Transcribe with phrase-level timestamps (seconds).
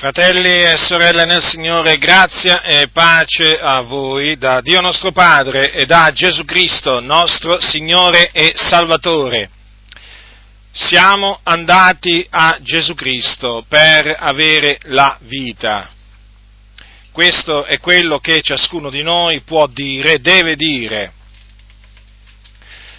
[0.00, 5.84] Fratelli e sorelle nel Signore, grazia e pace a voi da Dio nostro Padre e
[5.84, 9.50] da Gesù Cristo, nostro Signore e Salvatore.
[10.72, 15.90] Siamo andati a Gesù Cristo per avere la vita.
[17.12, 21.12] Questo è quello che ciascuno di noi può dire, deve dire.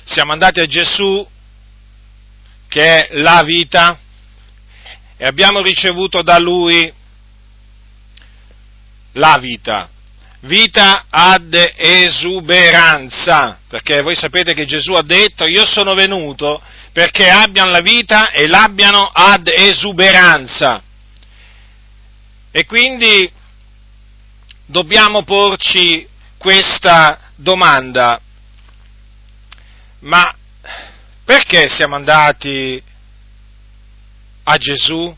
[0.03, 1.27] Siamo andati a Gesù,
[2.67, 3.97] che è la vita,
[5.21, 6.91] e abbiamo ricevuto da lui
[9.11, 9.87] la vita,
[10.39, 16.59] vita ad esuberanza, perché voi sapete che Gesù ha detto io sono venuto
[16.91, 20.81] perché abbiano la vita e l'abbiano ad esuberanza.
[22.49, 23.31] E quindi
[24.65, 26.07] dobbiamo porci
[26.39, 28.19] questa domanda,
[29.99, 30.35] ma
[31.23, 32.89] perché siamo andati
[34.43, 35.15] a Gesù?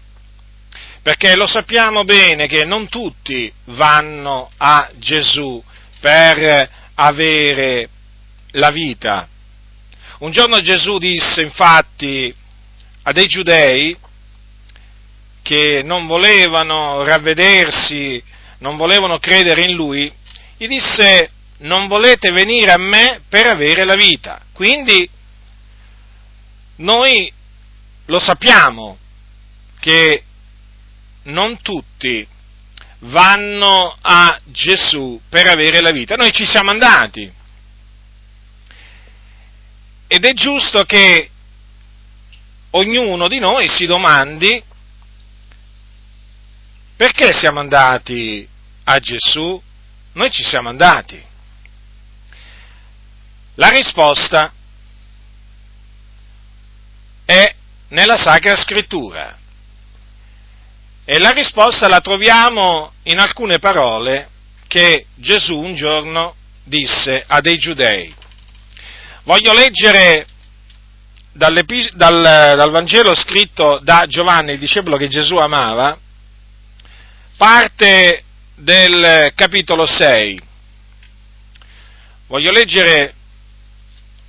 [1.02, 5.62] Perché lo sappiamo bene che non tutti vanno a Gesù
[5.99, 7.90] per avere
[8.52, 9.27] la vita.
[10.20, 12.34] Un giorno Gesù disse infatti
[13.04, 13.98] a dei giudei
[15.41, 18.24] che non volevano ravvedersi,
[18.60, 20.12] non volevano credere in lui,
[20.55, 24.41] gli disse non volete venire a me per avere la vita.
[24.54, 25.10] Quindi
[26.77, 27.32] noi
[28.05, 28.98] lo sappiamo
[29.84, 30.23] che
[31.23, 32.26] non tutti
[32.99, 36.15] vanno a Gesù per avere la vita.
[36.15, 37.29] Noi ci siamo andati.
[40.07, 41.29] Ed è giusto che
[42.70, 44.63] ognuno di noi si domandi
[46.95, 48.47] perché siamo andati
[48.85, 49.62] a Gesù?
[50.13, 51.21] Noi ci siamo andati.
[53.55, 54.53] La risposta
[57.25, 57.53] è
[57.90, 59.41] nella Sacra Scrittura.
[61.05, 64.29] E la risposta la troviamo in alcune parole
[64.68, 68.13] che Gesù un giorno disse a dei giudei.
[69.24, 70.25] Voglio leggere
[71.34, 71.62] dal,
[71.96, 75.97] dal, Vangelo scritto da Giovanni, il discepolo che Gesù amava,
[77.35, 78.24] parte
[78.56, 80.40] del capitolo 6.
[82.28, 83.14] Voglio leggere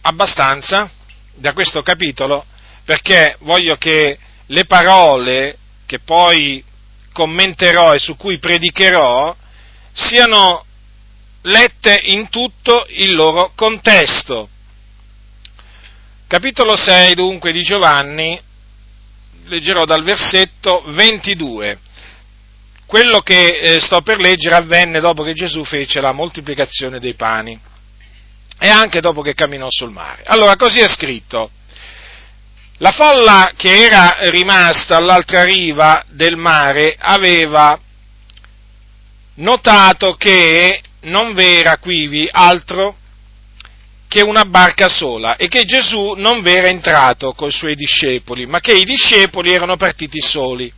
[0.01, 0.91] abbastanza
[1.35, 2.45] da questo capitolo
[2.85, 5.59] perché voglio che le parole
[5.94, 6.62] che poi
[7.12, 9.34] commenterò e su cui predicherò
[9.93, 10.65] siano
[11.43, 14.49] lette in tutto il loro contesto.
[16.27, 18.41] Capitolo 6 dunque di Giovanni,
[19.44, 21.78] leggerò dal versetto 22.
[22.87, 27.59] Quello che eh, sto per leggere avvenne dopo che Gesù fece la moltiplicazione dei pani
[28.59, 30.22] e anche dopo che camminò sul mare.
[30.25, 31.50] Allora, così è scritto.
[32.79, 37.79] La folla che era rimasta all'altra riva del mare aveva
[39.37, 42.97] notato che non v'era quivi altro
[44.09, 48.73] che una barca sola e che Gesù non v'era entrato coi suoi discepoli, ma che
[48.73, 50.73] i discepoli erano partiti soli.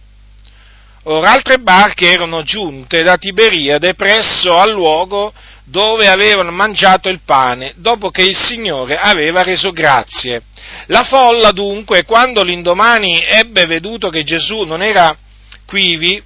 [1.08, 7.74] Ora altre barche erano giunte da Tiberiade presso al luogo dove avevano mangiato il pane,
[7.76, 10.42] dopo che il Signore aveva reso grazie.
[10.86, 15.16] La folla dunque, quando l'indomani ebbe veduto che Gesù non era
[15.64, 16.20] quivi,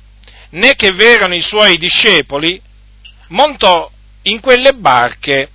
[0.51, 2.59] né che v'erano i suoi discepoli,
[3.29, 3.91] montò
[4.23, 5.51] in quelle barche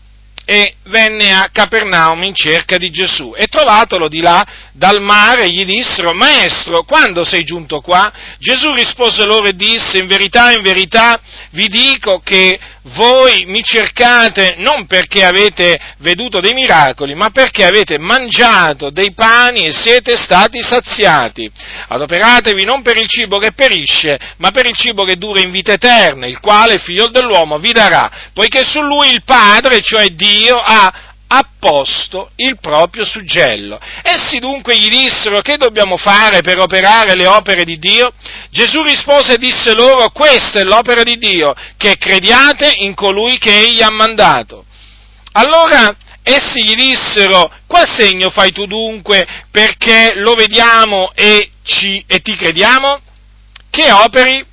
[0.46, 5.64] e venne a Capernaum in cerca di Gesù e trovatolo di là dal mare gli
[5.64, 8.12] dissero Maestro, quando sei giunto qua?
[8.40, 11.20] Gesù rispose loro e disse in verità, in verità
[11.52, 12.60] vi dico che
[12.94, 19.66] voi mi cercate non perché avete veduto dei miracoli, ma perché avete mangiato dei pani
[19.66, 21.50] e siete stati saziati.
[21.88, 25.72] Adoperatevi non per il cibo che perisce, ma per il cibo che dura in vita
[25.72, 31.05] eterna, il quale figlio dell'uomo vi darà, poiché su lui il Padre, cioè Dio, ha
[31.28, 33.80] apposto il proprio suggello.
[34.04, 38.14] Essi dunque gli dissero che dobbiamo fare per operare le opere di Dio?
[38.50, 43.58] Gesù rispose e disse loro questa è l'opera di Dio, che crediate in colui che
[43.58, 44.66] egli ha mandato.
[45.34, 52.20] Allora essi gli dissero qual segno fai tu dunque perché lo vediamo e, ci, e
[52.22, 53.00] ti crediamo?
[53.70, 54.46] Che operi?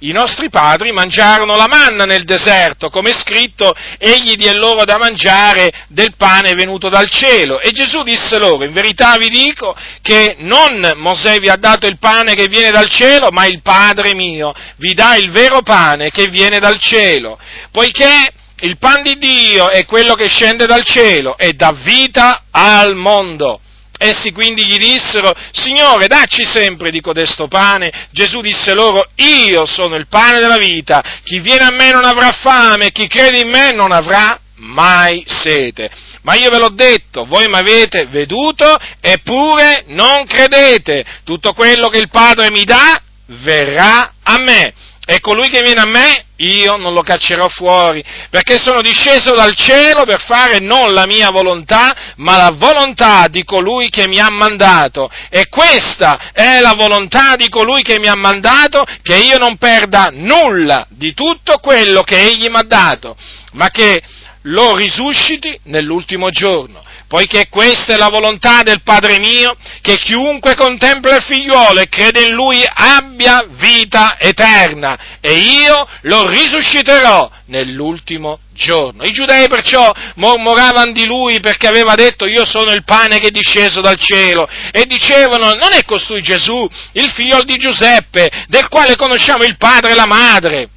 [0.00, 4.98] I nostri padri mangiarono la manna nel deserto, come è scritto, egli diè loro da
[4.98, 7.60] mangiare del pane venuto dal cielo.
[7.60, 11.96] E Gesù disse loro, in verità vi dico che non Mosè vi ha dato il
[11.98, 16.26] pane che viene dal cielo, ma il Padre mio vi dà il vero pane che
[16.26, 17.38] viene dal cielo,
[17.70, 22.94] poiché il pan di Dio è quello che scende dal cielo e dà vita al
[22.96, 23.60] mondo.
[23.98, 28.08] Essi quindi gli dissero, Signore, dacci sempre di codesto pane.
[28.10, 32.32] Gesù disse loro, io sono il pane della vita, chi viene a me non avrà
[32.32, 35.90] fame, chi crede in me non avrà mai sete.
[36.22, 41.04] Ma io ve l'ho detto, voi mi avete veduto eppure non credete.
[41.24, 44.72] Tutto quello che il Padre mi dà verrà a me
[45.08, 49.54] e colui che viene a me, io non lo caccerò fuori, perché sono disceso dal
[49.54, 54.28] cielo per fare non la mia volontà, ma la volontà di colui che mi ha
[54.30, 55.08] mandato.
[55.30, 60.10] E questa è la volontà di colui che mi ha mandato, che io non perda
[60.12, 63.16] nulla di tutto quello che egli mi ha dato,
[63.52, 64.02] ma che
[64.42, 71.16] lo risusciti nell'ultimo giorno poiché questa è la volontà del Padre mio, che chiunque contempla
[71.16, 79.04] il figliuolo e crede in lui abbia vita eterna, e io lo risusciterò nell'ultimo giorno.
[79.04, 83.30] I giudei perciò mormoravano di lui perché aveva detto io sono il pane che è
[83.30, 88.96] disceso dal cielo, e dicevano non è costui Gesù, il figlio di Giuseppe, del quale
[88.96, 90.68] conosciamo il padre e la madre.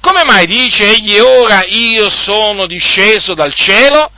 [0.00, 4.10] Come mai dice egli ora io sono disceso dal cielo?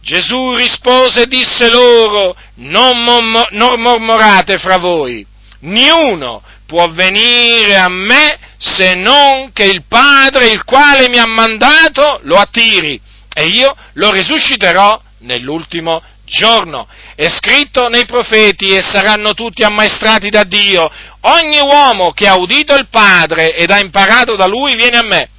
[0.00, 5.26] Gesù rispose e disse loro, non, mom- non mormorate fra voi,
[5.60, 12.20] niuno può venire a me se non che il Padre, il quale mi ha mandato,
[12.24, 13.00] lo attiri
[13.34, 16.86] e io lo risusciterò nell'ultimo giorno.
[17.14, 20.90] È scritto nei profeti e saranno tutti ammaestrati da Dio.
[21.20, 25.30] Ogni uomo che ha udito il Padre ed ha imparato da lui viene a me.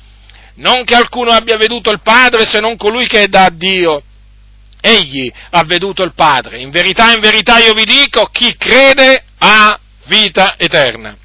[0.55, 4.03] Non che alcuno abbia veduto il Padre se non colui che è da Dio
[4.81, 6.59] egli ha veduto il Padre.
[6.59, 11.15] In verità, in verità io vi dico, chi crede ha vita eterna.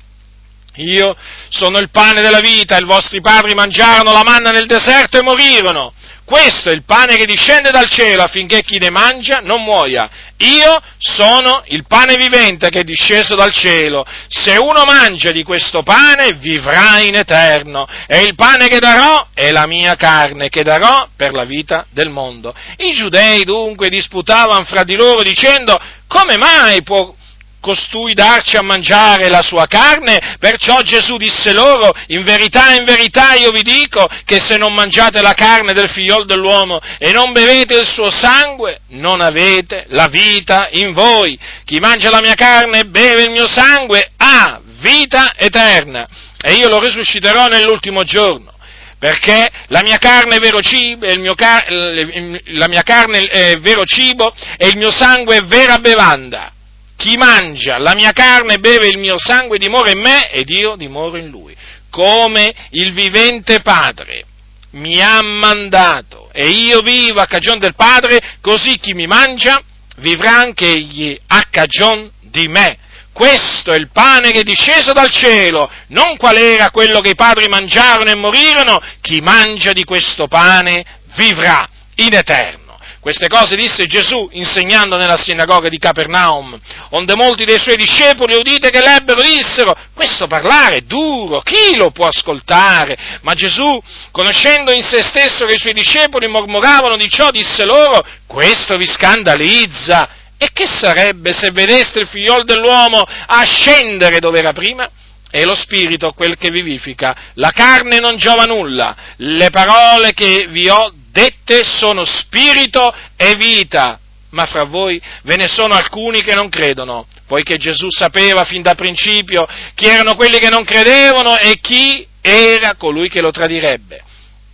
[0.77, 1.17] Io
[1.51, 5.93] sono il pane della vita, i vostri padri mangiarono la manna nel deserto e morirono.
[6.25, 10.09] Questo è il pane che discende dal cielo affinché chi ne mangia non muoia.
[10.39, 14.07] Io sono il pane vivente che è disceso dal cielo.
[14.29, 17.87] Se uno mangia di questo pane vivrà in eterno.
[18.07, 22.09] E il pane che darò è la mia carne che darò per la vita del
[22.09, 22.55] mondo.
[22.79, 27.15] I giudei dunque disputavano fra di loro dicendo come mai può
[27.65, 33.33] costui darci a mangiare la sua carne, perciò Gesù disse loro, in verità, in verità
[33.33, 37.79] io vi dico che se non mangiate la carne del figliol dell'uomo e non bevete
[37.79, 41.39] il suo sangue, non avete la vita in voi.
[41.65, 46.07] Chi mangia la mia carne e beve il mio sangue ha vita eterna
[46.43, 48.53] e io lo risusciterò nell'ultimo giorno
[48.99, 54.69] perché la mia carne è vero cibo, car- la mia carne è vero cibo e
[54.69, 56.53] il mio sangue è vera bevanda.
[56.97, 60.77] Chi mangia la mia carne e beve il mio sangue dimora in me ed io
[60.77, 61.55] dimoro in lui.
[61.91, 64.25] Come il vivente Padre
[64.71, 69.61] mi ha mandato e io vivo a cagion del Padre, così chi mi mangia
[69.97, 72.79] vivrà anche egli a cagion di me.
[73.13, 77.15] Questo è il pane che è disceso dal cielo, non qual era quello che i
[77.15, 82.64] padri mangiarono e morirono, chi mangia di questo pane vivrà in eterno.
[83.05, 86.59] Queste cose disse Gesù insegnando nella sinagoga di Capernaum,
[86.93, 91.91] onde molti dei suoi discepoli udite che l'ebbero dissero, questo parlare è duro, chi lo
[91.91, 92.97] può ascoltare?
[93.21, 93.79] Ma Gesù,
[94.11, 98.87] conoscendo in se stesso che i suoi discepoli mormoravano di ciò, disse loro, questo vi
[98.87, 100.09] scandalizza.
[100.39, 104.89] E che sarebbe se vedeste il figliol dell'uomo ascendere dove era prima?
[105.35, 110.69] È lo spirito quel che vivifica, la carne non giova nulla, le parole che vi
[110.69, 113.99] ho dette sono spirito e vita,
[114.31, 118.77] ma fra voi ve ne sono alcuni che non credono, poiché Gesù sapeva fin da
[118.77, 124.05] principio chi erano quelli che non credevano e chi era colui che lo tradirebbe.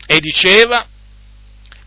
[0.07, 0.87] E diceva,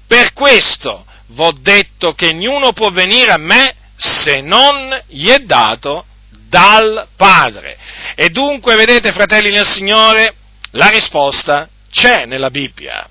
[0.05, 6.05] per questo v'ho detto che ognuno può venire a me se non gli è dato
[6.53, 7.75] dal Padre.
[8.13, 10.35] E dunque, vedete, fratelli nel Signore,
[10.71, 13.09] la risposta c'è nella Bibbia.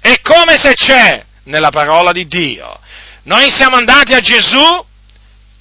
[0.00, 2.78] È come se c'è nella parola di Dio.
[3.24, 4.84] Noi siamo andati a Gesù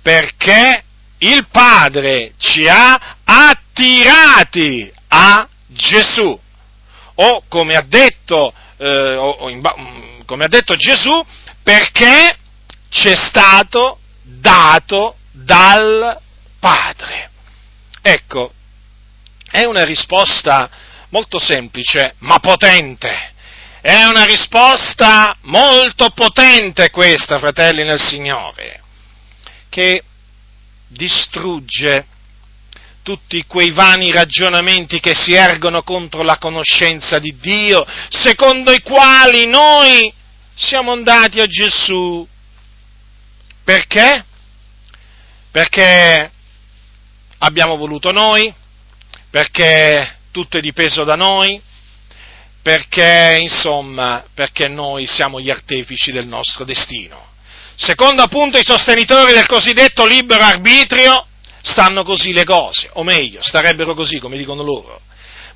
[0.04, 0.84] perché
[1.18, 6.40] il Padre ci ha attirati a Gesù.
[7.16, 11.26] O come ha detto, eh, o, in, mm, come ha detto Gesù,
[11.64, 12.38] perché
[12.90, 16.26] ci è stato dato dal
[16.60, 17.30] Padre.
[18.02, 18.54] Ecco,
[19.50, 20.70] è una risposta
[21.10, 23.34] molto semplice, ma potente.
[23.82, 28.82] È una risposta molto potente questa, fratelli nel Signore,
[29.70, 30.04] che
[30.88, 32.06] distrugge
[33.04, 39.48] tutti quei vani ragionamenti che si ergono contro la conoscenza di Dio, secondo i quali
[39.48, 40.12] noi
[40.54, 42.28] siamo andati a Gesù.
[43.64, 44.26] Perché?
[45.58, 46.30] perché
[47.40, 48.54] abbiamo voluto noi,
[49.30, 51.62] perché tutto è dipeso da noi,
[52.62, 57.26] perché, insomma, perché noi siamo gli artefici del nostro destino.
[57.76, 61.28] Secondo appunto i sostenitori del cosiddetto libero arbitrio,
[61.62, 65.02] stanno così le cose, o meglio, starebbero così come dicono loro.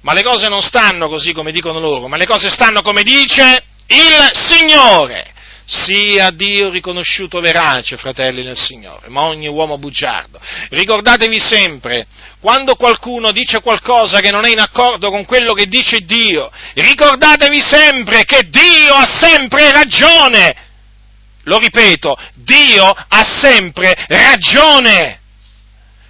[0.01, 3.63] Ma le cose non stanno così come dicono loro, ma le cose stanno come dice
[3.87, 5.30] il Signore.
[5.73, 10.37] Sia Dio riconosciuto verace, fratelli nel Signore, ma ogni uomo bugiardo.
[10.69, 12.07] Ricordatevi sempre,
[12.41, 17.61] quando qualcuno dice qualcosa che non è in accordo con quello che dice Dio, ricordatevi
[17.61, 20.55] sempre che Dio ha sempre ragione.
[21.43, 25.21] Lo ripeto, Dio ha sempre ragione.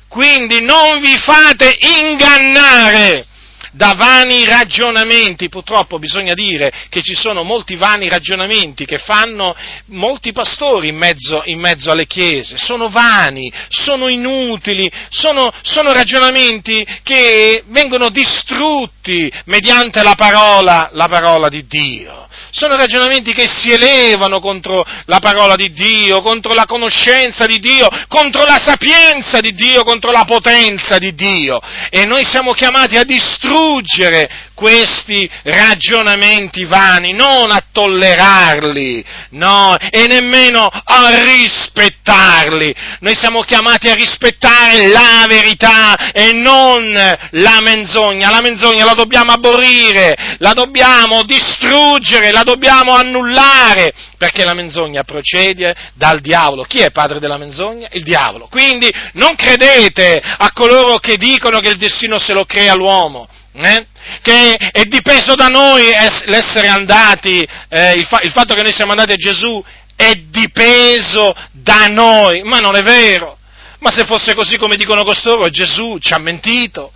[0.08, 3.28] Quindi non vi fate ingannare
[3.72, 5.50] da vani ragionamenti.
[5.50, 9.56] Purtroppo bisogna dire che ci sono molti vani ragionamenti che fanno
[9.88, 12.58] molti pastori in mezzo, in mezzo alle chiese.
[12.58, 21.50] Sono vani, sono inutili, sono, sono ragionamenti che vengono distrutti mediante la parola, la parola
[21.50, 27.46] di Dio sono ragionamenti che si elevano contro la parola di Dio, contro la conoscenza
[27.46, 31.60] di Dio, contro la sapienza di Dio, contro la potenza di Dio.
[31.90, 34.30] E noi siamo chiamati a distruggere distruggere
[34.62, 42.72] questi ragionamenti vani, non a tollerarli, no, e nemmeno a rispettarli.
[43.00, 48.30] Noi siamo chiamati a rispettare la verità e non la menzogna.
[48.30, 55.76] La menzogna la dobbiamo aborrire, la dobbiamo distruggere, la dobbiamo annullare, perché la menzogna procede
[55.96, 56.66] dal diavolo.
[56.66, 57.88] Chi è padre della menzogna?
[57.94, 58.48] Il diavolo.
[58.48, 63.28] Quindi non credete a coloro che dicono che il destino se lo crea l'uomo.
[63.54, 63.88] Eh?
[64.22, 65.86] Che è dipeso da noi
[66.26, 69.64] l'essere andati, eh, il, fa, il fatto che noi siamo andati a Gesù
[69.96, 73.38] è dipeso da noi, ma non è vero.
[73.80, 76.92] Ma se fosse così come dicono costoro, Gesù ci ha mentito.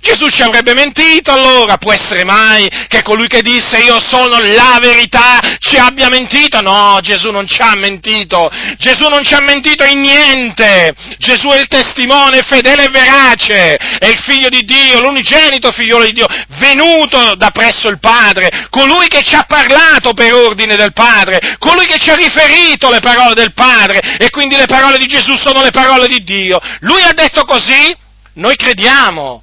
[0.00, 4.78] Gesù ci avrebbe mentito allora, può essere mai che colui che disse io sono la
[4.80, 6.60] verità ci abbia mentito?
[6.62, 11.58] No, Gesù non ci ha mentito, Gesù non ci ha mentito in niente, Gesù è
[11.58, 16.26] il testimone fedele e verace, è il figlio di Dio, l'unigenito figliolo di Dio,
[16.58, 21.86] venuto da presso il Padre, colui che ci ha parlato per ordine del Padre, colui
[21.86, 24.16] che ci ha riferito le parole del Padre.
[24.18, 26.58] E quindi le parole di Gesù sono le parole di Dio.
[26.80, 27.94] Lui ha detto così,
[28.34, 29.42] noi crediamo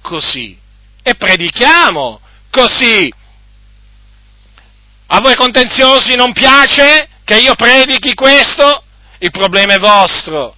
[0.00, 0.58] così
[1.02, 3.12] e predichiamo così.
[5.12, 8.84] A voi contenziosi non piace che io predichi questo?
[9.18, 10.54] Il problema è vostro.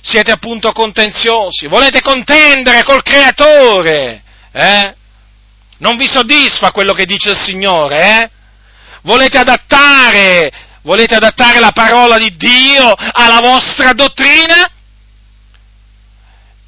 [0.00, 4.94] Siete appunto contenziosi, volete contendere col creatore, eh?
[5.78, 8.30] Non vi soddisfa quello che dice il Signore, eh?
[9.02, 10.50] Volete adattare,
[10.82, 14.70] volete adattare la parola di Dio alla vostra dottrina?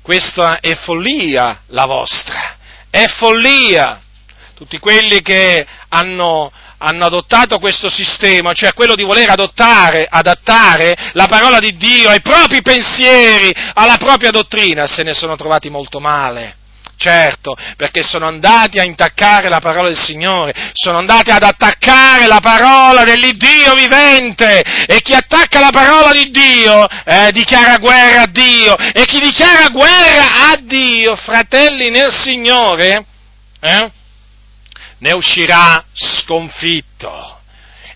[0.04, 2.56] Questa è follia la vostra,
[2.90, 4.02] è follia.
[4.54, 11.24] Tutti quelli che hanno, hanno adottato questo sistema, cioè quello di voler adottare, adattare la
[11.24, 16.56] parola di Dio ai propri pensieri, alla propria dottrina, se ne sono trovati molto male
[16.96, 22.40] certo, perché sono andati a intaccare la parola del Signore, sono andati ad attaccare la
[22.40, 28.76] parola dell'Iddio vivente e chi attacca la parola di Dio eh, dichiara guerra a Dio
[28.76, 33.04] e chi dichiara guerra a Dio, fratelli nel Signore,
[33.60, 33.90] eh,
[34.98, 37.40] ne uscirà sconfitto.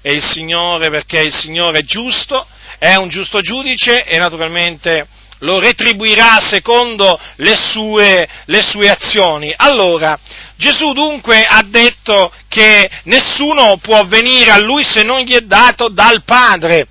[0.01, 2.47] E il Signore, perché il Signore è giusto,
[2.79, 5.07] è un giusto giudice e naturalmente
[5.41, 9.53] lo retribuirà secondo le sue, le sue azioni.
[9.57, 10.19] Allora,
[10.57, 15.89] Gesù dunque ha detto che nessuno può venire a lui se non gli è dato
[15.89, 16.87] dal Padre.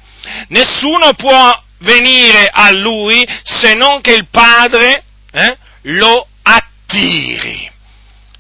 [0.48, 7.70] Nessuno può venire a lui se non che il Padre eh, lo attiri.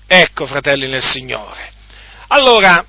[0.07, 1.73] Ecco, fratelli nel Signore.
[2.27, 2.85] Allora,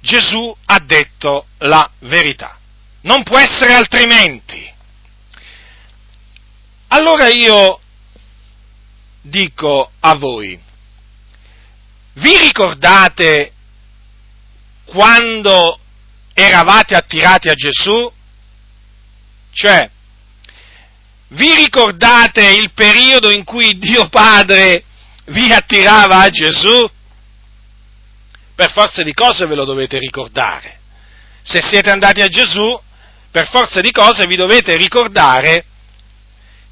[0.00, 2.57] Gesù ha detto la verità.
[3.08, 4.70] Non può essere altrimenti.
[6.88, 7.80] Allora io
[9.22, 10.60] dico a voi,
[12.14, 13.52] vi ricordate
[14.84, 15.80] quando
[16.34, 18.12] eravate attirati a Gesù?
[19.52, 19.90] Cioè,
[21.28, 24.84] vi ricordate il periodo in cui Dio Padre
[25.28, 26.86] vi attirava a Gesù?
[28.54, 30.78] Per forza di cose ve lo dovete ricordare.
[31.42, 32.78] Se siete andati a Gesù,
[33.38, 35.64] per forza di cose vi dovete ricordare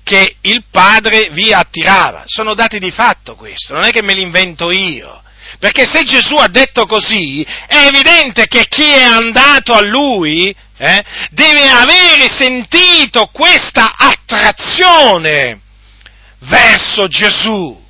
[0.03, 2.25] che il Padre vi attirava.
[2.27, 5.23] Sono dati di fatto questo, non è che me li invento io.
[5.61, 11.05] Perché se Gesù ha detto così, è evidente che chi è andato a Lui eh,
[11.31, 15.61] deve avere sentito questa attrazione
[16.41, 17.81] verso Gesù.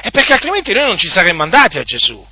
[0.00, 2.24] E perché altrimenti noi non ci saremmo andati a Gesù.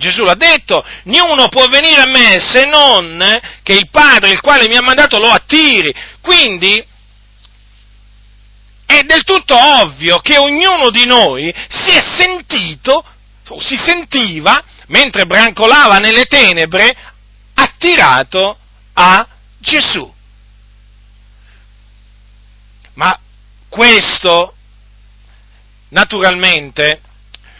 [0.00, 3.22] Gesù l'ha detto, niuno può venire a me se non
[3.62, 5.94] che il Padre, il quale mi ha mandato, lo attiri.
[6.22, 6.82] Quindi
[8.86, 13.04] è del tutto ovvio che ognuno di noi si è sentito,
[13.48, 16.96] o si sentiva, mentre brancolava nelle tenebre,
[17.52, 18.56] attirato
[18.94, 19.28] a
[19.58, 20.10] Gesù.
[22.94, 23.20] Ma
[23.68, 24.54] questo,
[25.90, 27.02] naturalmente,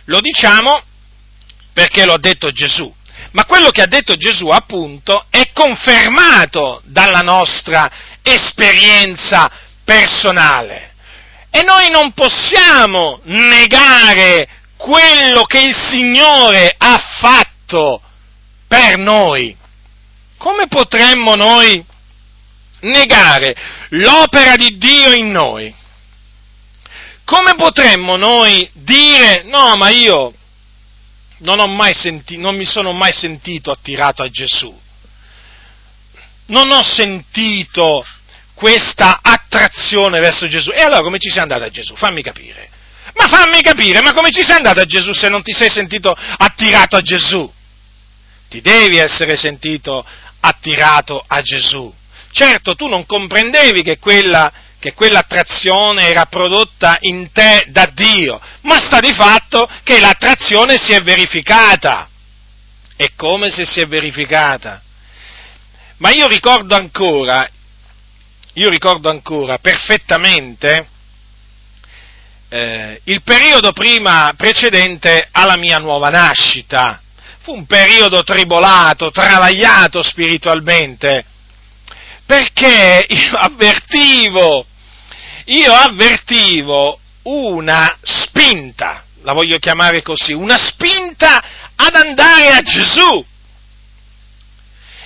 [0.05, 0.85] lo diciamo
[1.81, 2.95] perché lo ha detto Gesù.
[3.31, 7.91] Ma quello che ha detto Gesù, appunto, è confermato dalla nostra
[8.23, 9.51] esperienza
[9.83, 10.93] personale.
[11.49, 14.47] E noi non possiamo negare
[14.77, 18.03] quello che il Signore ha fatto
[18.69, 19.57] per noi.
[20.37, 21.83] Come potremmo noi
[22.81, 23.57] negare
[23.91, 25.75] l'opera di Dio in noi?
[27.25, 30.35] Come potremmo noi dire no, ma io
[31.41, 34.79] non, senti, non mi sono mai sentito attirato a Gesù.
[36.47, 38.05] Non ho sentito
[38.55, 40.71] questa attrazione verso Gesù.
[40.71, 41.95] E allora come ci sei andato a Gesù?
[41.95, 42.69] Fammi capire.
[43.15, 46.15] Ma fammi capire, ma come ci sei andato a Gesù se non ti sei sentito
[46.15, 47.51] attirato a Gesù?
[48.49, 50.05] Ti devi essere sentito
[50.41, 51.93] attirato a Gesù.
[52.33, 58.77] Certo, tu non comprendevi che quella che quell'attrazione era prodotta in te da Dio, ma
[58.77, 62.09] sta di fatto che l'attrazione si è verificata.
[62.97, 64.83] E come se si è verificata?
[65.99, 67.49] Ma io ricordo ancora,
[68.55, 70.89] io ricordo ancora perfettamente
[72.49, 77.01] eh, il periodo prima precedente alla mia nuova nascita.
[77.43, 81.25] Fu un periodo tribolato, travagliato spiritualmente,
[82.27, 84.67] perché io avvertivo
[85.51, 91.43] io avvertivo una spinta, la voglio chiamare così, una spinta
[91.75, 93.25] ad andare a Gesù.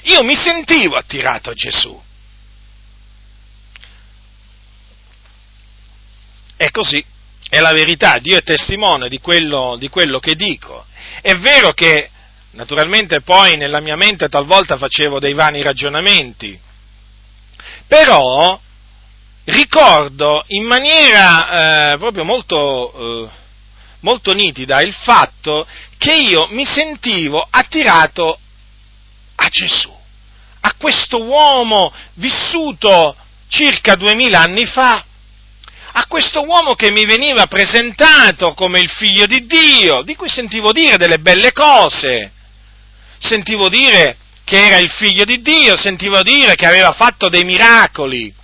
[0.02, 2.02] Io mi sentivo attirato a Gesù.
[6.56, 7.04] È così,
[7.48, 10.84] è la verità, Dio è testimone di quello, di quello che dico.
[11.22, 12.10] È vero che
[12.50, 16.58] naturalmente poi nella mia mente talvolta facevo dei vani ragionamenti,
[17.86, 18.60] però
[19.44, 23.28] ricordo in maniera eh, proprio molto, eh,
[24.00, 25.66] molto nitida il fatto
[25.98, 28.38] che io mi sentivo attirato
[29.36, 29.92] a Gesù,
[30.60, 33.16] a questo uomo vissuto
[33.48, 35.04] circa duemila anni fa,
[35.96, 40.72] a questo uomo che mi veniva presentato come il figlio di Dio, di cui sentivo
[40.72, 42.32] dire delle belle cose,
[43.18, 48.34] sentivo dire che era il figlio di Dio, sentivo dire che aveva fatto dei miracoli,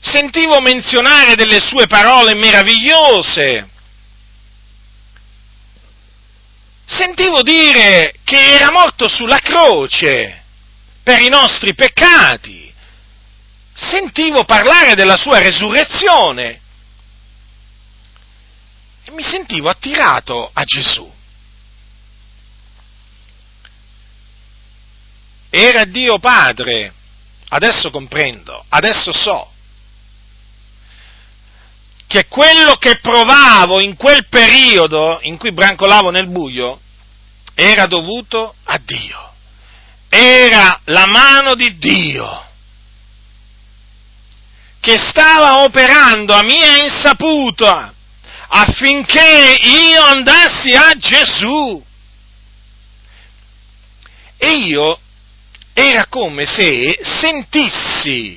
[0.00, 3.68] sentivo menzionare delle sue parole meravigliose,
[6.86, 10.42] sentivo dire che era morto sulla croce
[11.02, 12.72] per i nostri peccati,
[13.72, 16.60] sentivo parlare della sua resurrezione.
[19.04, 21.10] E mi sentivo attirato a Gesù.
[25.52, 26.94] Era Dio Padre,
[27.48, 29.50] adesso comprendo, adesso so
[32.10, 36.80] che quello che provavo in quel periodo in cui brancolavo nel buio
[37.54, 39.32] era dovuto a Dio.
[40.08, 42.48] Era la mano di Dio
[44.80, 47.94] che stava operando a mia insaputa
[48.48, 51.80] affinché io andassi a Gesù.
[54.36, 54.98] E io
[55.72, 58.36] era come se sentissi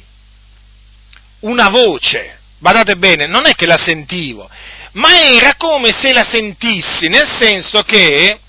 [1.40, 4.50] una voce badate bene, non è che la sentivo,
[4.94, 8.40] ma era come se la sentissi, nel senso che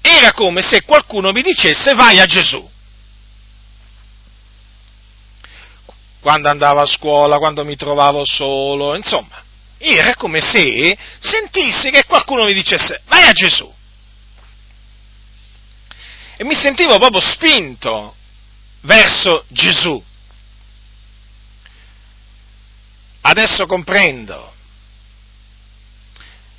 [0.00, 2.70] era come se qualcuno mi dicesse vai a Gesù.
[6.20, 9.42] Quando andavo a scuola, quando mi trovavo solo, insomma,
[9.76, 13.74] era come se sentissi che qualcuno mi dicesse vai a Gesù.
[16.36, 18.14] E mi sentivo proprio spinto
[18.82, 20.00] verso Gesù.
[23.22, 24.52] Adesso comprendo.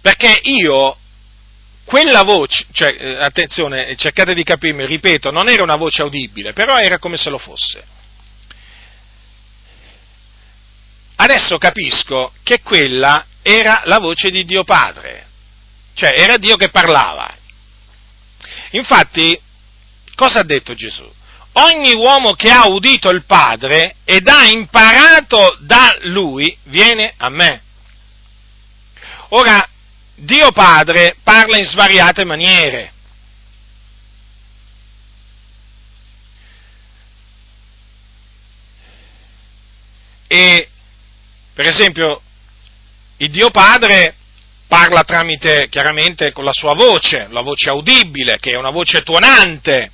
[0.02, 0.98] Perché io,
[1.86, 6.78] quella voce, cioè, eh, attenzione, cercate di capirmi, ripeto, non era una voce audibile, però
[6.78, 7.84] era come se lo fosse.
[11.16, 15.28] Adesso capisco che quella era la voce di Dio Padre,
[15.94, 17.34] cioè era Dio che parlava.
[18.72, 19.40] Infatti,
[20.16, 21.10] cosa ha detto Gesù?
[21.54, 27.62] Ogni uomo che ha udito il Padre ed ha imparato da Lui viene a me.
[29.30, 29.68] Ora,
[30.16, 32.92] Dio Padre parla in svariate maniere.
[40.28, 40.68] E,
[41.54, 42.22] per esempio,
[43.18, 44.16] il Dio Padre
[44.68, 49.92] parla tramite, chiaramente, con la sua voce, la voce audibile, che è una voce tuonante,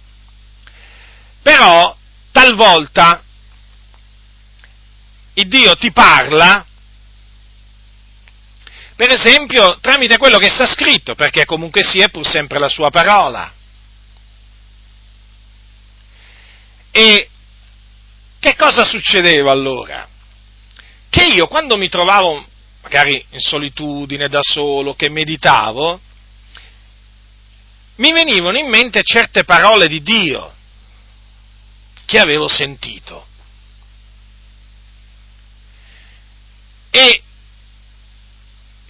[1.49, 1.97] però
[2.31, 3.23] talvolta
[5.33, 6.63] il Dio ti parla,
[8.95, 13.51] per esempio, tramite quello che sta scritto, perché comunque sia pur sempre la sua parola.
[16.91, 17.29] E
[18.39, 20.07] che cosa succedeva allora?
[21.09, 22.45] Che io quando mi trovavo
[22.83, 25.99] magari in solitudine, da solo, che meditavo,
[27.95, 30.57] mi venivano in mente certe parole di Dio
[32.09, 33.23] che avevo sentito.
[36.89, 37.21] E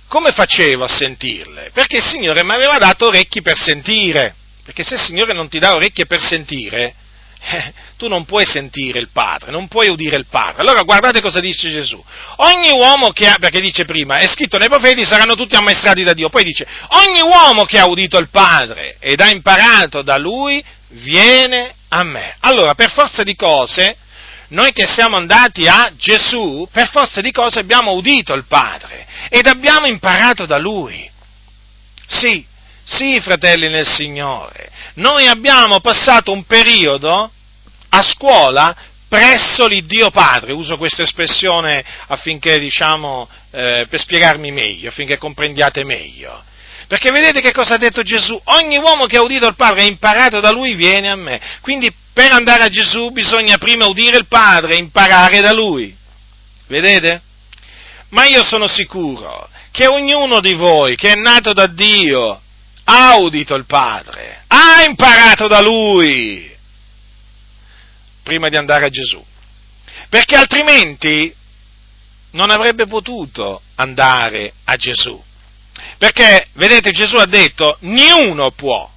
[0.08, 1.70] come facevo a sentirle?
[1.74, 5.60] Perché il Signore mi aveva dato orecchi per sentire, perché se il Signore non ti
[5.60, 6.96] dà orecchie per sentire,
[7.42, 10.62] eh, tu non puoi sentire il Padre, non puoi udire il Padre.
[10.62, 12.02] Allora guardate cosa dice Gesù.
[12.38, 16.14] Ogni uomo che ha, perché dice prima, è scritto nei profeti saranno tutti ammaestrati da
[16.14, 20.64] Dio, poi dice, ogni uomo che ha udito il Padre ed ha imparato da Lui
[20.92, 22.36] viene a me.
[22.40, 23.98] Allora, per forza di cose,
[24.50, 29.46] noi che siamo andati a Gesù, per forza di cose abbiamo udito il Padre ed
[29.46, 31.10] abbiamo imparato da Lui.
[32.06, 32.46] Sì,
[32.84, 37.32] sì, fratelli nel Signore, noi abbiamo passato un periodo
[37.90, 38.76] a scuola
[39.08, 46.44] presso l'Iddio Padre, uso questa espressione affinché, diciamo, eh, per spiegarmi meglio, affinché comprendiate meglio.
[46.90, 48.42] Perché vedete che cosa ha detto Gesù?
[48.46, 51.40] Ogni uomo che ha udito il Padre e imparato da lui viene a me.
[51.62, 55.96] Quindi per andare a Gesù bisogna prima udire il Padre e imparare da lui.
[56.66, 57.22] Vedete?
[58.10, 62.42] Ma io sono sicuro che ognuno di voi che è nato da Dio
[62.86, 66.52] ha udito il Padre, ha imparato da Lui,
[68.24, 69.24] prima di andare a Gesù.
[70.10, 71.32] Perché altrimenti
[72.32, 75.24] non avrebbe potuto andare a Gesù.
[76.00, 78.90] Perché, vedete, Gesù ha detto, niuno può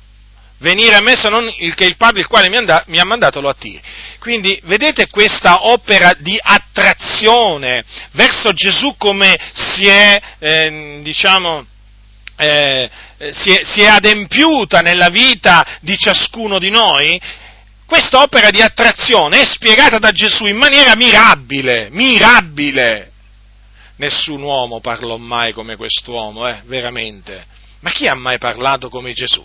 [0.58, 3.04] venire a me se non il che il Padre il quale mi, and- mi ha
[3.04, 3.82] mandato lo attiri.
[4.20, 11.66] Quindi vedete questa opera di attrazione verso Gesù come si è, eh, diciamo,
[12.36, 12.88] eh,
[13.32, 17.20] si, è, si è adempiuta nella vita di ciascuno di noi,
[17.84, 23.11] questa opera di attrazione è spiegata da Gesù in maniera mirabile, mirabile.
[23.96, 27.44] Nessun uomo parlò mai come quest'uomo, eh, veramente.
[27.80, 29.44] Ma chi ha mai parlato come Gesù?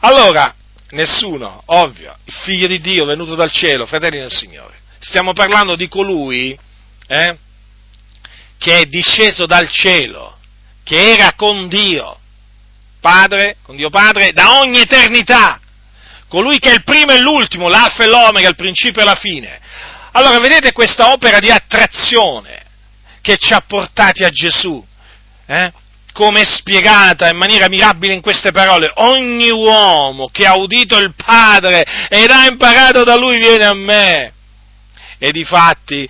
[0.00, 0.54] Allora,
[0.90, 4.74] nessuno, ovvio, il figlio di Dio venuto dal cielo, fratelli del Signore.
[4.98, 6.58] Stiamo parlando di colui
[7.06, 7.36] eh,
[8.58, 10.38] che è disceso dal cielo,
[10.82, 12.18] che era con Dio,
[13.00, 15.60] Padre, con Dio Padre, da ogni eternità.
[16.28, 19.60] Colui che è il primo e l'ultimo, l'alfa e l'omega, il principio e la fine.
[20.12, 22.57] Allora vedete questa opera di attrazione
[23.28, 24.82] che ci ha portati a Gesù,
[25.44, 25.70] eh?
[26.14, 31.12] come è spiegata in maniera mirabile in queste parole, ogni uomo che ha udito il
[31.14, 34.32] Padre ed ha imparato da lui viene a me.
[35.18, 36.08] E di fatti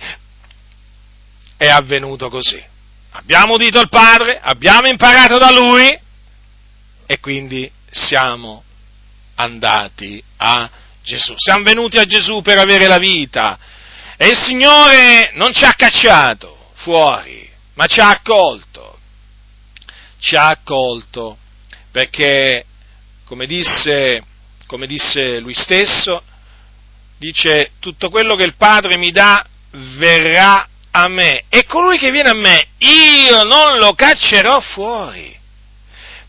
[1.57, 2.63] è avvenuto così.
[3.11, 5.99] Abbiamo udito il Padre, abbiamo imparato da lui
[7.05, 8.63] e quindi siamo
[9.35, 10.69] andati a
[11.03, 11.33] Gesù.
[11.35, 13.59] Siamo venuti a Gesù per avere la vita
[14.15, 18.97] e il Signore non ci ha cacciato fuori, ma ci ha accolto.
[20.19, 21.37] Ci ha accolto
[21.91, 22.65] perché,
[23.25, 24.23] come disse,
[24.65, 26.21] come disse lui stesso,
[27.17, 32.29] dice tutto quello che il Padre mi dà verrà a me e colui che viene
[32.29, 35.37] a me io non lo caccerò fuori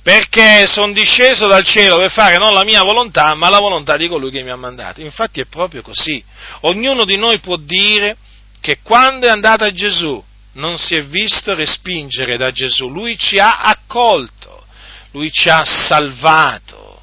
[0.03, 4.09] perché sono disceso dal cielo per fare non la mia volontà, ma la volontà di
[4.09, 5.03] colui che mi ha mandato.
[5.03, 6.25] Infatti è proprio così.
[6.63, 8.17] Ognuno di noi può dire
[8.61, 13.39] che quando è andato a Gesù non si è visto respingere da Gesù, lui ci
[13.39, 14.67] ha accolto,
[15.13, 17.01] lui ci ha salvato.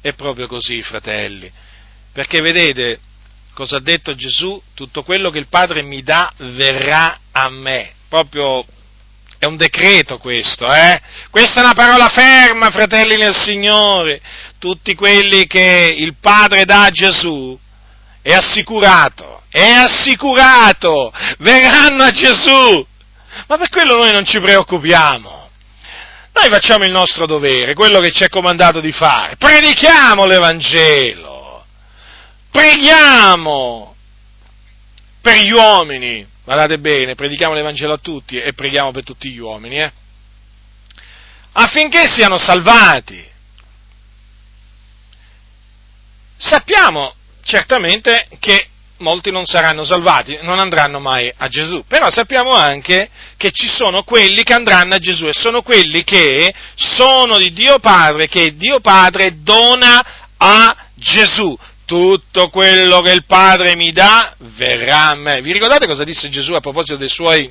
[0.00, 1.50] È proprio così, fratelli,
[2.12, 3.00] perché vedete
[3.52, 4.60] cosa ha detto Gesù?
[4.74, 8.64] Tutto quello che il Padre mi dà verrà a me, proprio
[9.38, 11.00] è un decreto questo, eh?
[11.30, 14.20] Questa è una parola ferma, fratelli nel Signore.
[14.58, 17.58] Tutti quelli che il Padre dà a Gesù
[18.26, 22.84] è assicurato, è assicurato, verranno a Gesù.
[23.46, 25.50] Ma per quello noi non ci preoccupiamo.
[26.32, 29.36] Noi facciamo il nostro dovere, quello che ci è comandato di fare.
[29.36, 31.64] Predichiamo l'Evangelo.
[32.50, 33.94] Preghiamo
[35.20, 36.26] per gli uomini.
[36.42, 39.92] Guardate bene, predichiamo l'Evangelo a tutti e preghiamo per tutti gli uomini, eh?
[41.52, 43.24] Affinché siano salvati.
[46.36, 47.14] Sappiamo
[47.46, 53.50] certamente che molti non saranno salvati, non andranno mai a Gesù, però sappiamo anche che
[53.52, 58.26] ci sono quelli che andranno a Gesù e sono quelli che sono di Dio Padre,
[58.26, 60.04] che Dio Padre dona
[60.36, 61.56] a Gesù.
[61.86, 65.40] Tutto quello che il Padre mi dà verrà a me.
[65.40, 67.48] Vi ricordate cosa disse Gesù a proposito dei suoi,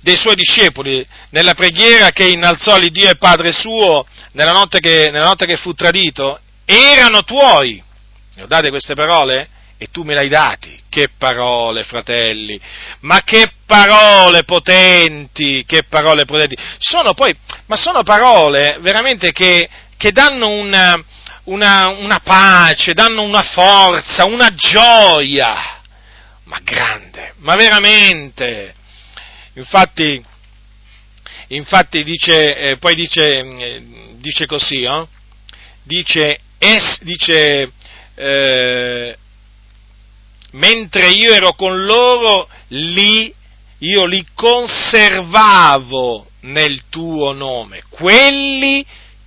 [0.00, 5.26] dei suoi discepoli nella preghiera che innalzò l'Iddio e Padre suo nella notte che, nella
[5.26, 6.40] notte che fu tradito?
[6.64, 7.80] Erano tuoi.
[8.38, 9.48] Ricordate queste parole?
[9.80, 10.78] e tu me l'hai dati.
[10.88, 12.60] Che parole, fratelli,
[13.00, 16.56] ma che parole potenti, che parole potenti.
[16.78, 21.02] Sono poi, ma sono parole veramente che, che danno una,
[21.44, 25.80] una, una pace, danno una forza, una gioia,
[26.44, 28.74] ma grande, ma veramente.
[29.54, 30.24] Infatti,
[31.48, 33.82] infatti dice, eh, poi dice, eh,
[34.16, 35.06] dice così, eh?
[35.82, 37.72] dice, es, dice
[38.18, 39.16] eh,
[40.52, 43.32] mentre io ero con loro, li,
[43.78, 48.84] io li conservavo nel tuo nome, quelli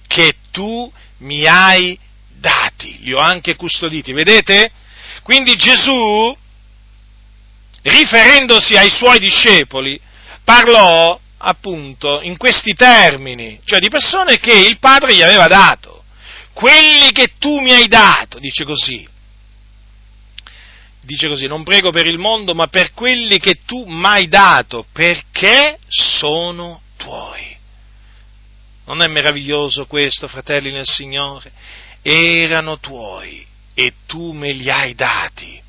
[0.08, 4.72] che tu mi hai dati, li ho anche custoditi, vedete?
[5.24, 6.36] Quindi Gesù,
[7.84, 9.98] riferendosi ai suoi discepoli,
[10.44, 16.01] parlò appunto in questi termini, cioè di persone che il Padre gli aveva dato,
[16.62, 19.08] quelli che tu mi hai dato, dice così,
[21.02, 24.86] dice così, non prego per il mondo, ma per quelli che tu mi hai dato,
[24.92, 27.58] perché sono tuoi.
[28.86, 31.52] Non è meraviglioso questo, fratelli nel Signore?
[32.04, 33.44] Erano tuoi
[33.74, 35.60] e tu me li hai dati.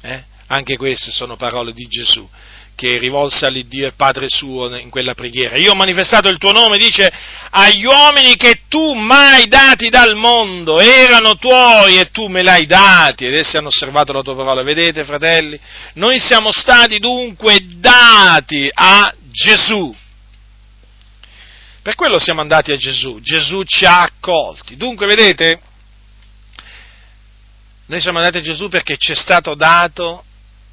[0.00, 0.24] Eh?
[0.48, 2.28] Anche queste sono parole di Gesù
[2.76, 5.56] che rivolse all'Iddio e Padre suo in quella preghiera.
[5.56, 7.10] Io ho manifestato il tuo nome, dice,
[7.50, 13.24] agli uomini che tu mai dati dal mondo, erano tuoi e tu me l'hai dati
[13.24, 14.62] ed essi hanno osservato la tua parola.
[14.62, 15.58] Vedete, fratelli?
[15.94, 19.92] Noi siamo stati dunque dati a Gesù.
[21.80, 23.20] Per quello siamo andati a Gesù.
[23.20, 24.76] Gesù ci ha accolti.
[24.76, 25.60] Dunque, vedete?
[27.86, 30.24] Noi siamo andati a Gesù perché ci è stato dato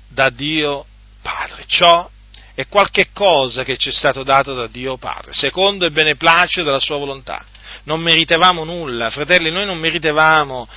[0.10, 0.88] da Dio
[1.24, 1.64] Padre.
[1.66, 2.08] Ciò
[2.54, 6.80] è qualche cosa che ci è stato dato da Dio Padre, secondo il beneplacito della
[6.80, 7.44] sua volontà.
[7.86, 10.68] Non meritevamo nulla, fratelli, noi non meritevamo,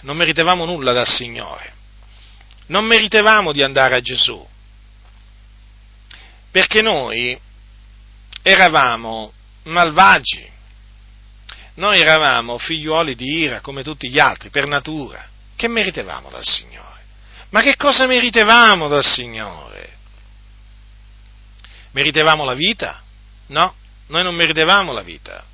[0.00, 1.74] non meritevamo nulla dal Signore.
[2.68, 4.46] Non meritevamo di andare a Gesù.
[6.50, 7.38] Perché noi
[8.42, 9.32] eravamo
[9.64, 10.48] malvagi.
[11.74, 15.24] Noi eravamo figliuoli di ira come tutti gli altri, per natura.
[15.56, 16.69] Che meritevamo dal Signore?
[17.50, 19.98] Ma che cosa meritevamo dal Signore?
[21.92, 23.02] Meritevamo la vita?
[23.48, 23.74] No,
[24.06, 25.44] noi non meritevamo la vita.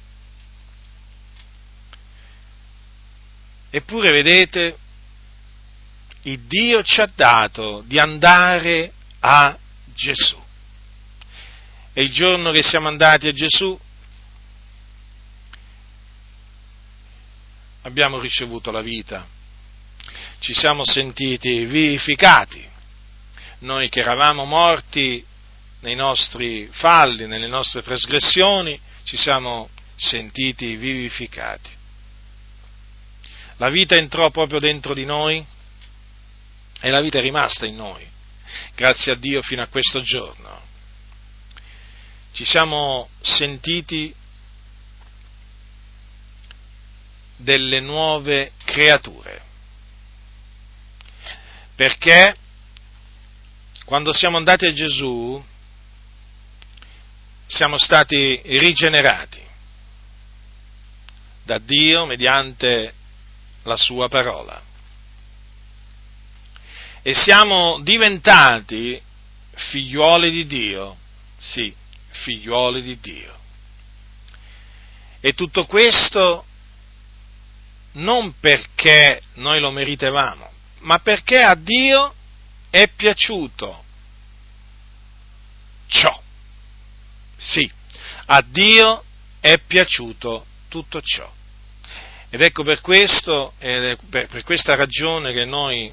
[3.71, 4.79] Eppure, vedete,
[6.23, 9.57] il Dio ci ha dato di andare a
[9.95, 10.43] Gesù.
[11.95, 13.79] E il giorno che siamo andati a Gesù
[17.83, 19.27] abbiamo ricevuto la vita
[20.39, 22.65] ci siamo sentiti vivificati.
[23.61, 25.25] Noi che eravamo morti
[25.81, 31.71] nei nostri falli, nelle nostre trasgressioni, ci siamo sentiti vivificati.
[33.57, 35.45] La vita entrò proprio dentro di noi
[36.81, 38.07] e la vita è rimasta in noi,
[38.75, 40.61] grazie a Dio fino a questo giorno.
[42.33, 44.15] Ci siamo sentiti
[47.37, 49.45] delle nuove creature
[51.77, 52.35] perché
[53.85, 55.43] quando siamo andati a Gesù
[57.47, 59.41] siamo stati rigenerati
[61.45, 62.93] da Dio mediante
[63.63, 64.61] la sua parola
[67.03, 69.01] e siamo diventati
[69.53, 70.97] figliuoli di Dio,
[71.37, 71.73] sì,
[72.09, 73.39] figliuoli di Dio.
[75.21, 76.45] E tutto questo
[77.93, 80.51] non perché noi lo meritevamo,
[80.87, 82.15] ma perché a Dio
[82.71, 83.85] è piaciuto
[85.89, 86.23] ciò.
[87.37, 87.71] Sì,
[88.27, 89.05] a Dio
[89.41, 91.31] è piaciuto tutto ciò.
[92.31, 95.93] Ed ecco per questo, per, questa ragione che noi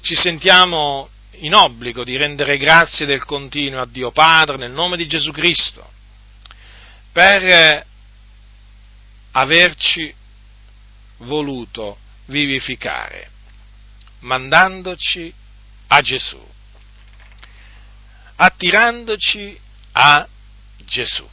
[0.00, 5.06] ci sentiamo in obbligo di rendere grazie del continuo a Dio Padre nel nome di
[5.06, 5.88] Gesù Cristo,
[7.12, 7.86] per
[9.32, 10.12] averci
[11.18, 13.30] voluto vivificare,
[14.22, 15.32] mandandoci
[15.88, 16.44] a Gesù,
[18.36, 19.58] attirandoci
[19.92, 20.26] a
[20.84, 21.28] Gesù.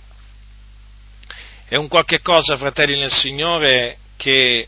[1.65, 4.67] È un qualche cosa, fratelli nel Signore, che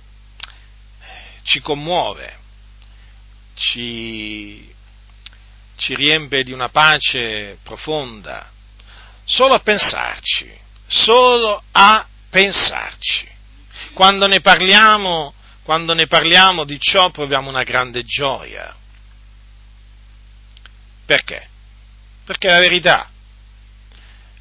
[1.44, 2.38] ci commuove,
[3.56, 4.74] ci,
[5.76, 8.50] ci riempie di una pace profonda,
[9.26, 10.52] solo a pensarci,
[10.88, 13.30] solo a pensarci.
[13.94, 15.34] Quando ne parliamo,
[15.72, 18.76] quando ne parliamo di ciò proviamo una grande gioia.
[21.06, 21.48] Perché?
[22.26, 23.10] Perché è la verità.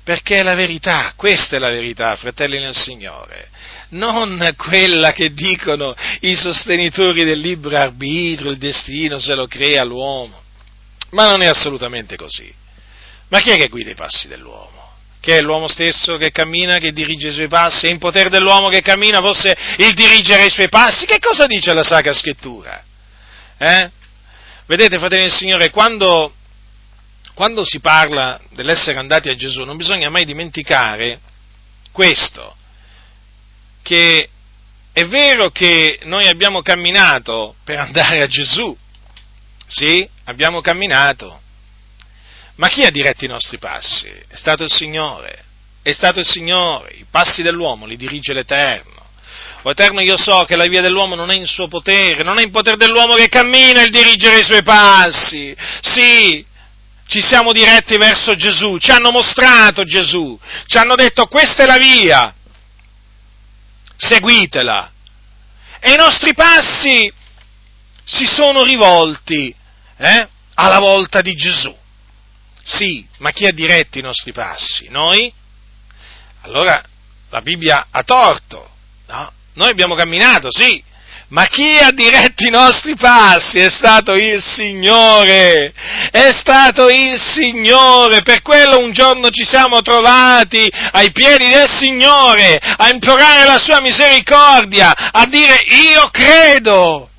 [0.03, 3.49] Perché è la verità, questa è la verità, fratelli nel Signore,
[3.91, 10.43] non quella che dicono i sostenitori del libero arbitrio, il destino se lo crea l'uomo.
[11.11, 12.53] Ma non è assolutamente così.
[13.29, 14.80] Ma chi è che guida i passi dell'uomo?
[15.21, 17.87] Che è l'uomo stesso che cammina, che dirige i suoi passi?
[17.87, 21.05] È in potere dell'uomo che cammina forse il dirigere i suoi passi?
[21.05, 22.83] Che cosa dice la Sacra Scrittura?
[23.59, 23.91] Eh?
[24.67, 26.33] Vedete, fratelli del Signore, quando,
[27.35, 31.21] quando si parla dell'essere andati a Gesù, non bisogna mai dimenticare
[31.93, 32.57] questo,
[33.83, 34.29] che
[34.93, 38.77] è vero che noi abbiamo camminato per andare a Gesù,
[39.67, 41.41] sì, abbiamo camminato,
[42.57, 44.09] ma chi ha diretto i nostri passi?
[44.09, 45.45] È stato il Signore,
[45.83, 48.99] è stato il Signore, i passi dell'uomo li dirige l'Eterno.
[49.63, 52.43] O Eterno, io so che la via dell'uomo non è in suo potere, non è
[52.43, 55.55] in potere dell'uomo che cammina il dirigere i suoi passi.
[55.83, 56.45] Sì,
[57.07, 61.77] ci siamo diretti verso Gesù, ci hanno mostrato Gesù, ci hanno detto questa è la
[61.77, 62.35] via,
[63.97, 64.91] seguitela.
[65.81, 67.13] E i nostri passi
[68.05, 69.55] si sono rivolti
[69.97, 71.77] eh, alla volta di Gesù.
[72.73, 74.89] Sì, ma chi ha diretto i nostri passi?
[74.91, 75.33] Noi?
[76.43, 76.83] Allora
[77.31, 78.69] la Bibbia ha torto,
[79.09, 79.33] no?
[79.55, 80.83] Noi abbiamo camminato, sì,
[81.29, 85.73] ma chi ha diretto i nostri passi è stato il Signore,
[86.11, 92.59] è stato il Signore, per quello un giorno ci siamo trovati ai piedi del Signore
[92.59, 97.11] a implorare la sua misericordia, a dire io credo,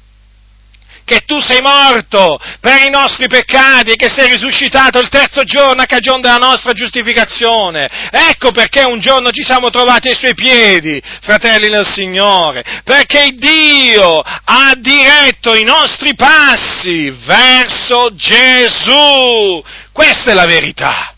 [1.12, 5.82] che tu sei morto per i nostri peccati e che sei risuscitato il terzo giorno
[5.82, 7.90] a cagione della nostra giustificazione.
[8.10, 14.20] Ecco perché un giorno ci siamo trovati ai suoi piedi, fratelli del Signore, perché Dio
[14.20, 19.62] ha diretto i nostri passi verso Gesù.
[19.92, 21.16] Questa è la verità.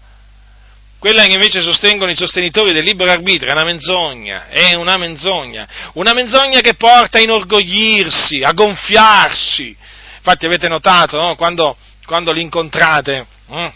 [1.03, 5.67] Quella che invece sostengono i sostenitori del libero arbitrio è una menzogna, è una menzogna,
[5.95, 9.75] una menzogna che porta a inorgoglirsi, a gonfiarsi.
[10.15, 11.35] Infatti avete notato, no?
[11.35, 13.67] quando, quando, li incontrate, hm?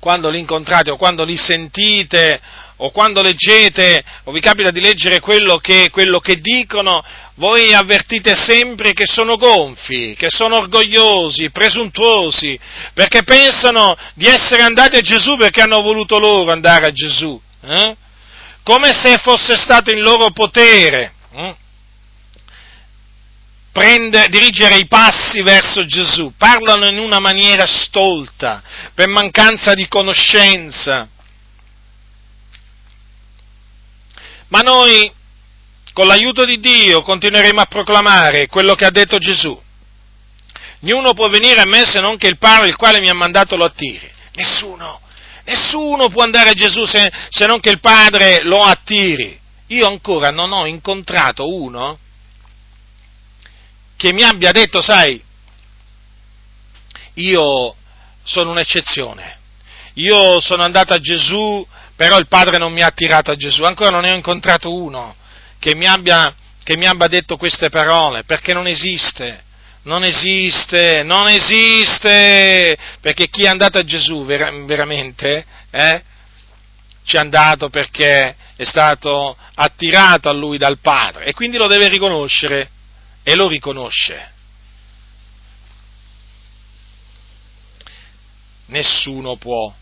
[0.00, 2.40] quando li incontrate o quando li sentite
[2.78, 7.02] o quando leggete o vi capita di leggere quello che, quello che dicono,
[7.34, 12.58] voi avvertite sempre che sono gonfi, che sono orgogliosi, presuntuosi,
[12.94, 17.96] perché pensano di essere andati a Gesù perché hanno voluto loro andare a Gesù, eh?
[18.62, 21.54] come se fosse stato in loro potere eh?
[23.72, 28.62] prendere, dirigere i passi verso Gesù, parlano in una maniera stolta,
[28.92, 31.08] per mancanza di conoscenza.
[34.48, 35.12] Ma noi
[35.92, 39.60] con l'aiuto di Dio continueremo a proclamare quello che ha detto Gesù.
[40.80, 43.56] Niuno può venire a me se non che il Padre il quale mi ha mandato
[43.56, 44.08] lo attiri.
[44.34, 45.00] Nessuno,
[45.44, 49.38] nessuno può andare a Gesù se, se non che il Padre lo attiri.
[49.68, 51.98] Io ancora non ho incontrato uno
[53.96, 55.20] che mi abbia detto, sai,
[57.14, 57.74] io
[58.22, 59.38] sono un'eccezione,
[59.94, 61.66] io sono andato a Gesù,
[61.98, 65.16] però il Padre non mi ha attirato a Gesù, ancora non ne ho incontrato uno
[65.58, 66.32] che mi abbia,
[66.62, 69.42] che mi abbia detto queste parole, perché non esiste.
[69.82, 76.02] Non esiste, non esiste, perché chi è andato a Gesù ver- veramente eh,
[77.02, 81.88] ci è andato perché è stato attirato a lui dal Padre e quindi lo deve
[81.88, 82.70] riconoscere
[83.24, 84.32] e lo riconosce.
[88.66, 89.74] Nessuno può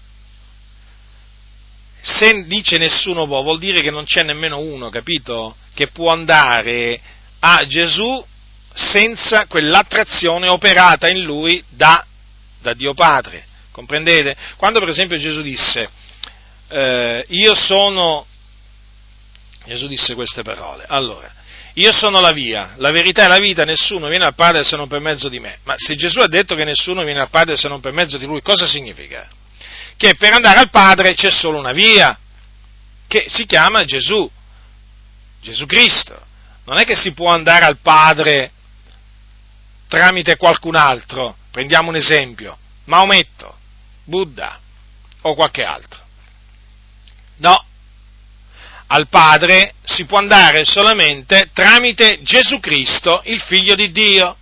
[2.01, 5.57] se dice nessuno può, vuol dire che non c'è nemmeno uno, capito?
[5.75, 7.01] Che può andare
[7.41, 8.25] a Gesù
[8.73, 12.05] senza quell'attrazione operata in lui da,
[12.61, 13.45] da Dio Padre.
[13.73, 14.37] Comprendete?
[14.57, 15.89] Quando per esempio Gesù disse,
[16.69, 18.27] eh, io sono,
[19.67, 21.33] Gesù disse queste parole, allora,
[21.75, 24.89] io sono la via, la verità e la vita, nessuno viene al Padre se non
[24.89, 25.59] per mezzo di me.
[25.65, 28.25] Ma se Gesù ha detto che nessuno viene al Padre se non per mezzo di
[28.25, 29.29] lui, cosa significa?
[29.97, 32.19] Che per andare al Padre c'è solo una via.
[33.09, 34.29] che si chiama Gesù,
[35.41, 36.25] Gesù Cristo.
[36.65, 38.51] Non è che si può andare al Padre
[39.87, 43.57] tramite qualcun altro, prendiamo un esempio, Maometto,
[44.05, 44.59] Buddha
[45.21, 46.05] o qualche altro.
[47.37, 47.65] No,
[48.89, 54.37] al Padre si può andare solamente tramite Gesù Cristo, il Figlio di Dio.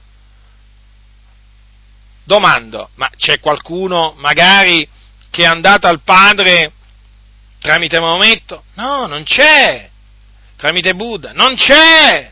[2.24, 4.88] Domando, ma c'è qualcuno magari
[5.34, 6.70] che è andato al Padre
[7.58, 8.62] tramite Maometto?
[8.74, 9.90] No, non c'è.
[10.56, 11.32] Tramite Buddha?
[11.32, 12.30] Non c'è.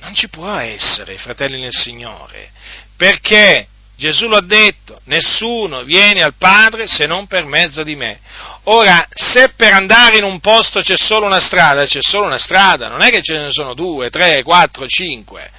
[0.00, 2.50] Non ci può essere, fratelli nel Signore,
[2.94, 8.20] perché Gesù lo ha detto, nessuno viene al Padre se non per mezzo di me.
[8.64, 12.88] Ora, se per andare in un posto c'è solo una strada, c'è solo una strada,
[12.88, 15.50] non è che ce ne sono due, tre, quattro, cinque,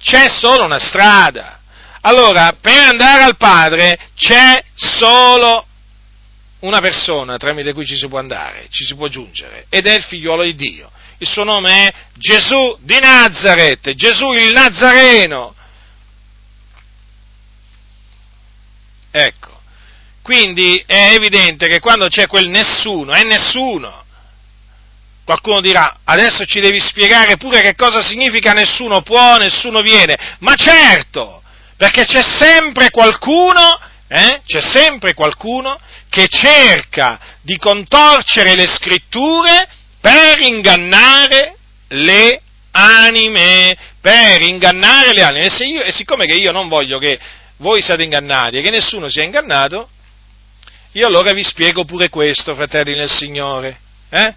[0.00, 1.58] c'è solo una strada.
[2.06, 5.66] Allora, per andare al Padre c'è solo
[6.60, 10.02] una persona tramite cui ci si può andare, ci si può giungere, ed è il
[10.02, 10.90] figliuolo di Dio.
[11.18, 15.54] Il suo nome è Gesù di Nazareth, Gesù il Nazareno.
[19.10, 19.60] Ecco,
[20.20, 24.04] quindi è evidente che quando c'è quel nessuno, è nessuno.
[25.24, 30.36] Qualcuno dirà, adesso ci devi spiegare pure che cosa significa nessuno può, nessuno viene.
[30.40, 31.43] Ma certo,
[31.84, 33.78] perché c'è sempre qualcuno,
[34.08, 35.78] eh, c'è sempre qualcuno
[36.08, 39.68] che cerca di contorcere le scritture
[40.00, 41.56] per ingannare
[41.88, 45.46] le anime, per ingannare le anime.
[45.48, 47.20] E, io, e siccome che io non voglio che
[47.58, 49.90] voi siate ingannati e che nessuno sia ingannato,
[50.92, 53.78] io allora vi spiego pure questo, fratelli nel Signore.
[54.08, 54.34] Eh?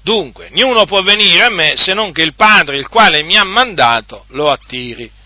[0.00, 3.44] Dunque, niuno può venire a me se non che il Padre, il quale mi ha
[3.44, 5.16] mandato, lo attiri.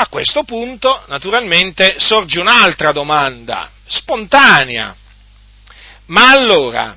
[0.00, 4.96] A questo punto, naturalmente, sorge un'altra domanda, spontanea.
[6.06, 6.96] Ma allora,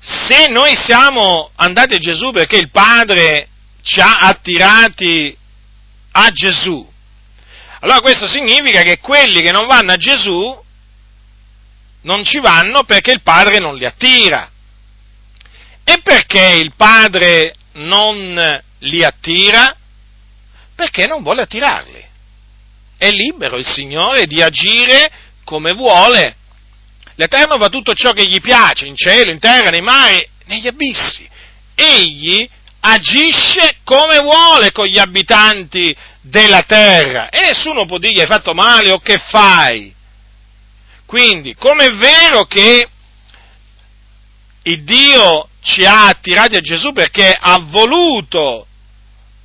[0.00, 3.48] se noi siamo andati a Gesù perché il Padre
[3.82, 5.36] ci ha attirati
[6.10, 6.90] a Gesù.
[7.78, 10.60] Allora questo significa che quelli che non vanno a Gesù
[12.00, 14.50] non ci vanno perché il Padre non li attira.
[15.84, 19.76] E perché il Padre non li attira?
[20.82, 22.04] Perché non vuole attirarli.
[22.98, 25.12] È libero il Signore di agire
[25.44, 26.34] come vuole.
[27.14, 31.24] L'Eterno fa tutto ciò che gli piace, in cielo, in terra, nei mari, negli abissi.
[31.76, 32.48] Egli
[32.80, 38.90] agisce come vuole con gli abitanti della terra e nessuno può dirgli hai fatto male
[38.90, 39.94] o che fai.
[41.06, 42.88] Quindi, come è vero che
[44.64, 48.66] il Dio ci ha attirati a Gesù perché ha voluto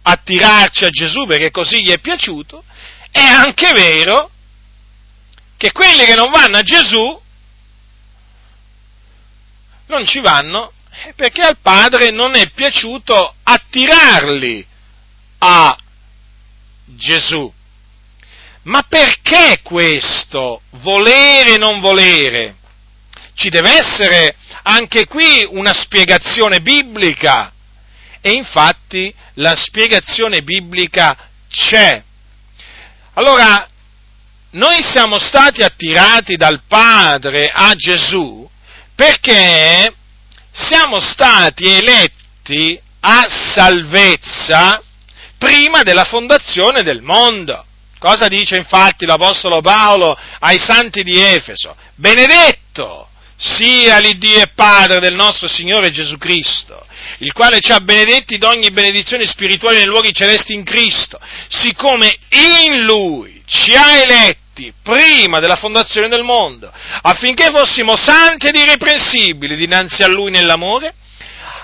[0.10, 2.64] attirarci a Gesù perché così gli è piaciuto,
[3.12, 4.32] è anche vero
[5.58, 7.22] che quelli che non vanno a Gesù
[9.88, 10.72] non ci vanno
[11.16, 14.66] perché al padre non è piaciuto attirarli
[15.40, 15.78] a
[16.86, 17.54] Gesù.
[18.64, 20.62] Ma perché questo?
[20.82, 22.56] Volere e non volere?
[23.34, 27.54] Ci deve essere anche qui una spiegazione biblica.
[28.28, 31.18] E infatti la spiegazione biblica
[31.50, 32.04] c'è.
[33.14, 33.66] Allora,
[34.50, 38.46] noi siamo stati attirati dal Padre a Gesù
[38.94, 39.94] perché
[40.52, 44.84] siamo stati eletti a salvezza
[45.38, 47.66] prima della fondazione del mondo.
[47.98, 51.78] Cosa dice infatti l'Apostolo Paolo ai santi di Efeso?
[51.96, 53.08] Benedetto
[53.38, 56.86] sia l'Iddio e Padre del nostro Signore Gesù Cristo,
[57.20, 62.82] il quale ci ha benedetti d'ogni benedizione spirituale nei luoghi celesti in Cristo, siccome in
[62.82, 66.72] Lui ci ha eletti prima della fondazione del mondo,
[67.04, 70.96] affinché fossimo santi ed irreprensibili dinanzi a Lui nell'amore,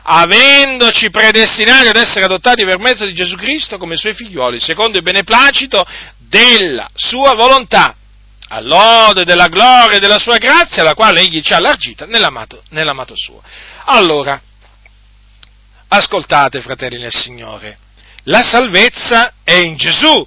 [0.04, 5.04] avendoci predestinati ad essere adottati per mezzo di Gesù Cristo come Suoi figlioli, secondo il
[5.04, 5.84] beneplacito
[6.18, 7.96] della Sua volontà,
[8.54, 13.16] all'ode della gloria e della Sua grazia, la quale Egli ci ha allargita nell'amato, nell'amato
[13.16, 13.42] Suo.
[13.86, 14.42] Allora,
[15.88, 17.78] ascoltate, fratelli nel Signore,
[18.24, 20.26] la salvezza è in Gesù,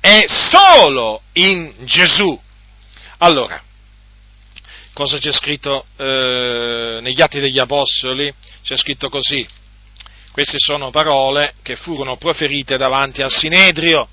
[0.00, 2.38] è solo in Gesù.
[3.18, 3.62] Allora,
[4.92, 8.32] cosa c'è scritto eh, negli Atti degli Apostoli?
[8.62, 9.46] C'è scritto così.
[10.32, 14.08] Queste sono parole che furono proferite davanti al Sinedrio,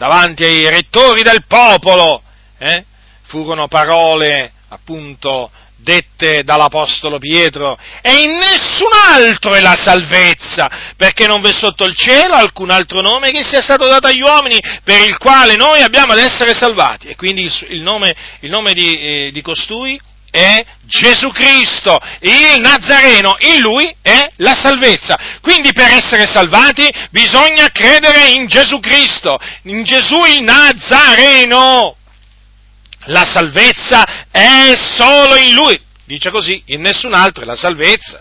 [0.00, 2.22] davanti ai rettori del popolo.
[2.56, 2.84] Eh?
[3.24, 11.40] Furono parole appunto dette dall'Apostolo Pietro, e in nessun altro è la salvezza, perché non
[11.40, 15.16] v'è sotto il cielo alcun altro nome che sia stato dato agli uomini per il
[15.18, 17.08] quale noi abbiamo ad essere salvati.
[17.08, 19.98] E quindi il nome, il nome di, eh, di costui
[20.30, 25.18] è Gesù Cristo, il Nazareno, in Lui è la salvezza.
[25.40, 31.96] Quindi per essere salvati bisogna credere in Gesù Cristo, in Gesù il Nazareno.
[33.04, 35.80] La salvezza è solo in Lui.
[36.04, 38.20] Dice così, in nessun altro è la salvezza.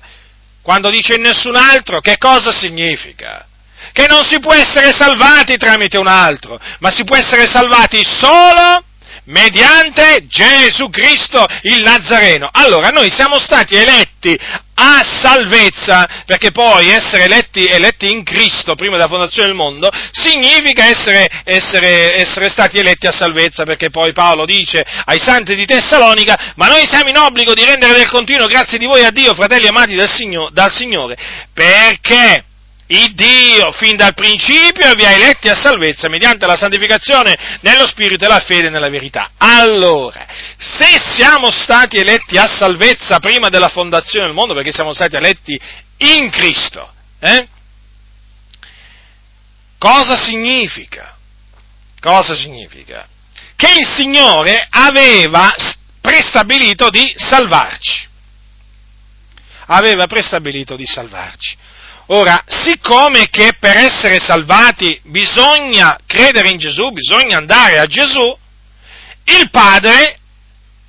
[0.61, 3.47] Quando dice in nessun altro, che cosa significa?
[3.91, 8.83] Che non si può essere salvati tramite un altro, ma si può essere salvati solo
[9.29, 12.49] mediante Gesù Cristo il Nazareno.
[12.51, 14.37] Allora noi siamo stati eletti
[14.81, 20.85] a salvezza, perché poi essere eletti, eletti in Cristo prima della fondazione del mondo significa
[20.85, 26.53] essere, essere, essere, stati eletti a salvezza, perché poi Paolo dice ai santi di Tessalonica,
[26.55, 29.67] ma noi siamo in obbligo di rendere del continuo grazie di voi a Dio, fratelli
[29.67, 31.17] amati dal, Signore, dal Signore
[31.53, 32.45] perché
[32.91, 38.25] il Dio fin dal principio vi ha eletti a salvezza mediante la santificazione nello Spirito
[38.25, 39.31] e la fede nella verità.
[39.37, 40.25] Allora,
[40.57, 45.59] se siamo stati eletti a salvezza prima della fondazione del mondo, perché siamo stati eletti
[45.97, 47.47] in Cristo, eh?
[49.77, 51.15] cosa significa?
[51.99, 53.07] Cosa significa?
[53.55, 55.53] Che il Signore aveva
[56.01, 58.07] prestabilito di salvarci.
[59.67, 61.58] Aveva prestabilito di salvarci.
[62.11, 68.35] Ora, siccome che per essere salvati bisogna credere in Gesù, bisogna andare a Gesù,
[69.25, 70.17] il Padre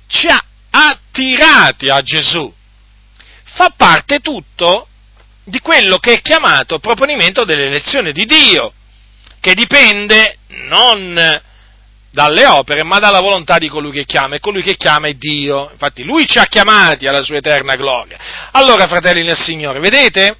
[0.07, 2.51] ci ha attirati a Gesù.
[3.43, 4.87] Fa parte tutto
[5.43, 8.73] di quello che è chiamato proponimento dell'elezione di Dio,
[9.39, 11.41] che dipende non
[12.09, 15.69] dalle opere, ma dalla volontà di colui che chiama, e colui che chiama è Dio.
[15.71, 18.17] Infatti lui ci ha chiamati alla sua eterna gloria.
[18.53, 20.35] Allora, fratelli nel Signore, vedete?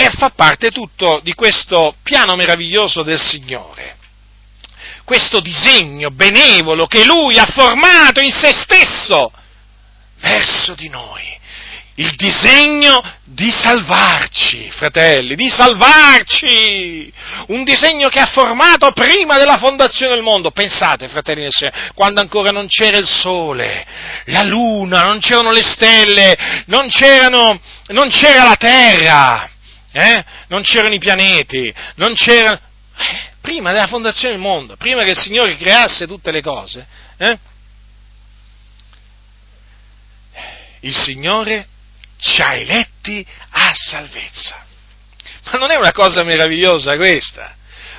[0.00, 3.98] E fa parte tutto di questo piano meraviglioso del Signore.
[5.04, 9.30] Questo disegno benevolo che Lui ha formato in se stesso
[10.20, 11.38] verso di noi.
[11.96, 17.12] Il disegno di salvarci, fratelli, di salvarci!
[17.48, 20.50] Un disegno che ha formato prima della fondazione del mondo.
[20.50, 21.46] Pensate, fratelli
[21.92, 23.86] quando ancora non c'era il sole,
[24.26, 26.88] la luna, non c'erano le stelle, non,
[27.88, 29.50] non c'era la terra
[29.92, 30.24] eh?
[30.48, 32.60] non c'erano i pianeti, non c'erano...
[32.96, 36.86] Eh, prima della fondazione del mondo, prima che il Signore creasse tutte le cose,
[37.16, 37.38] eh?
[40.80, 41.66] il Signore
[42.18, 44.64] ci ha eletti a salvezza.
[45.44, 47.56] Ma non è una cosa meravigliosa questa?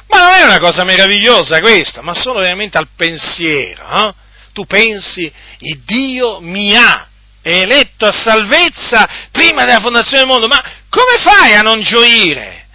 [0.07, 4.07] Ma non è una cosa meravigliosa questa, ma solo veramente al pensiero.
[4.07, 4.13] Eh?
[4.53, 7.07] Tu pensi, il Dio mi ha
[7.41, 12.67] eletto a salvezza prima della fondazione del mondo, ma come fai a non gioire?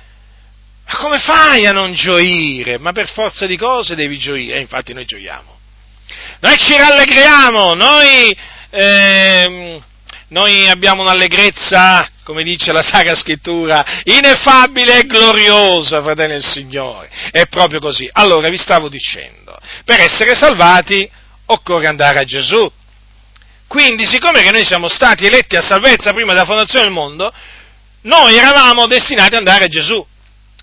[0.86, 2.78] Ma come fai a non gioire?
[2.78, 5.58] Ma per forza di cose devi gioire, e infatti noi gioiamo.
[6.40, 8.34] Noi ci rallegriamo, noi,
[8.70, 9.82] eh,
[10.28, 17.10] noi abbiamo un'allegrezza, come dice la Sacra Scrittura, ineffabile e gloriosa, fratelli del Signore.
[17.30, 18.08] È proprio così.
[18.10, 21.06] Allora vi stavo dicendo, per essere salvati
[21.46, 22.70] occorre andare a Gesù.
[23.66, 27.30] Quindi, siccome che noi siamo stati eletti a salvezza prima della fondazione del mondo,
[28.07, 30.04] noi eravamo destinati ad andare a Gesù.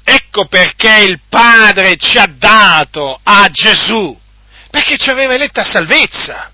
[0.04, 4.18] Ecco perché il Padre ci ha dato a Gesù,
[4.70, 6.52] perché ci aveva eletti a salvezza.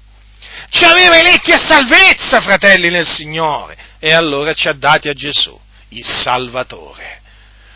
[0.69, 3.77] Ci aveva eletti a salvezza, fratelli nel Signore.
[3.99, 5.59] E allora ci ha dati a Gesù,
[5.89, 7.21] il Salvatore.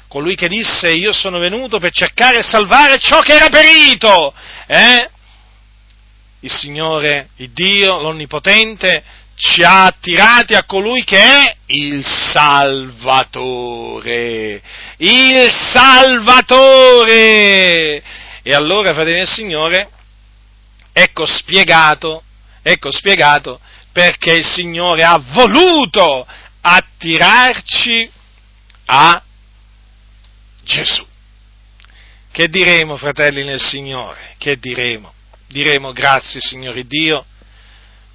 [0.08, 4.34] Colui che disse io sono venuto per cercare e salvare ciò che era perito.
[4.68, 5.10] Eh?
[6.42, 9.04] Il Signore, il Dio, l'Onnipotente,
[9.36, 13.02] ci ha attirati a colui che è il Salvatore.
[14.98, 17.12] Il Salvatore!
[18.42, 19.90] E allora, fratelli del Signore,
[20.92, 22.24] ecco spiegato,
[22.62, 23.60] ecco spiegato
[23.92, 26.28] perché il Signore ha voluto
[26.62, 28.10] attirarci
[28.86, 29.22] a
[30.64, 31.06] Gesù.
[32.32, 34.36] Che diremo, fratelli nel Signore?
[34.38, 35.14] Che diremo?
[35.48, 37.26] Diremo grazie, Signore Dio,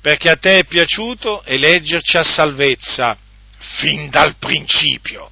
[0.00, 3.16] perché a te è piaciuto eleggerci a salvezza
[3.58, 5.30] fin dal principio.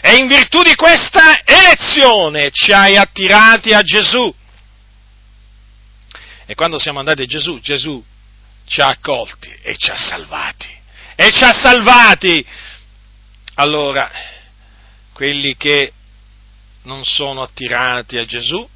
[0.00, 4.34] E in virtù di questa elezione ci hai attirati a Gesù.
[6.46, 8.02] E quando siamo andati a Gesù, Gesù
[8.66, 10.68] ci ha accolti e ci ha salvati.
[11.14, 12.46] E ci ha salvati.
[13.54, 14.10] Allora,
[15.12, 15.92] quelli che
[16.82, 18.68] non sono attirati a Gesù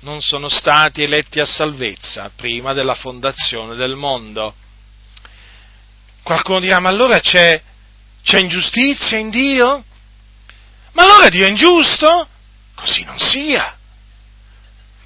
[0.00, 4.54] non sono stati eletti a salvezza prima della fondazione del mondo.
[6.22, 7.60] Qualcuno dirà, ma allora c'è,
[8.22, 9.84] c'è ingiustizia in Dio?
[10.92, 12.28] Ma allora Dio è ingiusto?
[12.74, 13.76] Così non sia.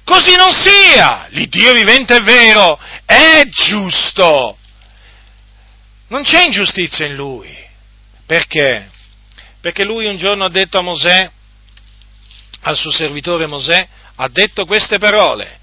[0.03, 1.27] Così non sia!
[1.29, 4.57] L'Iddio vivente è vero, è giusto.
[6.07, 7.53] Non c'è ingiustizia in lui.
[8.25, 8.91] Perché?
[9.59, 11.31] Perché lui un giorno ha detto a Mosè,
[12.61, 15.59] al suo servitore Mosè, ha detto queste parole,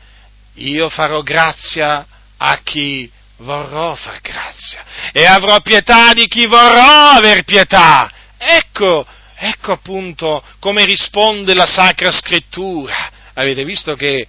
[0.54, 7.44] io farò grazia a chi vorrò far grazia e avrò pietà di chi vorrò aver
[7.44, 8.10] pietà.
[8.36, 13.10] Ecco, ecco appunto come risponde la Sacra Scrittura.
[13.34, 14.26] Avete visto che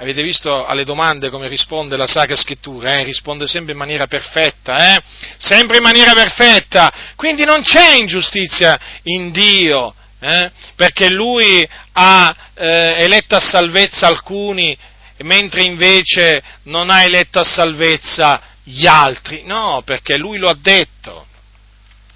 [0.00, 2.94] Avete visto alle domande come risponde la Sacra Scrittura?
[2.94, 3.04] Eh?
[3.04, 5.02] Risponde sempre in maniera perfetta, eh?
[5.36, 6.90] Sempre in maniera perfetta.
[7.16, 10.50] Quindi non c'è ingiustizia in Dio, eh?
[10.76, 14.76] Perché Lui ha eh, eletto a salvezza alcuni,
[15.18, 19.42] mentre invece non ha eletto a salvezza gli altri.
[19.44, 21.26] No, perché Lui lo ha detto.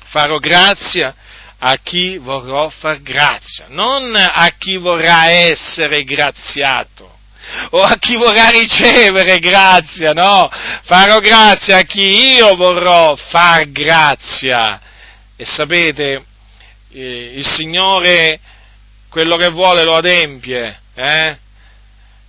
[0.07, 1.15] Farò grazia
[1.59, 7.11] a chi vorrò far grazia, non a chi vorrà essere graziato
[7.71, 10.51] o a chi vorrà ricevere grazia, no?
[10.85, 14.81] Farò grazia a chi io vorrò far grazia.
[15.37, 16.25] E sapete,
[17.01, 18.41] il Signore
[19.09, 21.39] quello che vuole lo adempie, eh?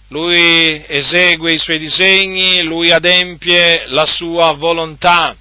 [0.09, 5.35] Lui esegue i suoi disegni, lui adempie la sua volontà.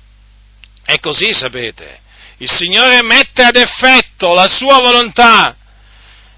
[0.84, 2.00] È così, sapete.
[2.38, 5.56] Il Signore mette ad effetto la sua volontà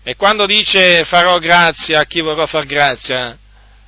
[0.02, 3.36] e quando dice farò grazia a chi vorrò far grazia,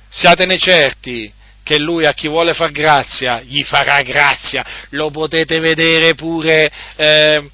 [0.09, 1.31] siatene certi
[1.63, 4.65] che lui a chi vuole far grazia gli farà grazia.
[4.89, 7.51] Lo potete vedere pure eh, eh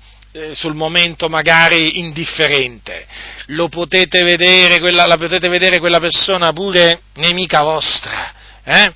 [0.53, 3.07] sul momento magari indifferente.
[3.47, 8.33] Lo potete vedere, quella, la potete vedere quella persona pure nemica vostra.
[8.63, 8.93] Eh?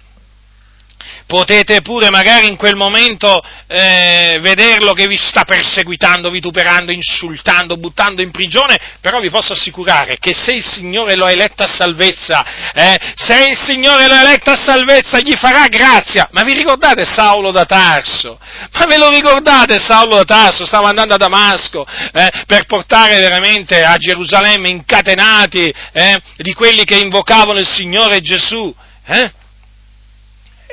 [1.30, 8.24] Potete pure magari in quel momento eh, vederlo che vi sta perseguitando, vituperando, insultando, buttando
[8.24, 12.72] in prigione, però vi posso assicurare che se il Signore lo ha eletto a salvezza,
[12.74, 16.28] eh, se il Signore lo ha eletto a salvezza gli farà grazia.
[16.32, 18.40] Ma vi ricordate Saulo da Tarso?
[18.74, 20.66] Ma ve lo ricordate Saulo da Tarso?
[20.66, 26.98] Stava andando a Damasco eh, per portare veramente a Gerusalemme incatenati eh, di quelli che
[26.98, 28.74] invocavano il Signore Gesù.
[29.06, 29.38] Eh?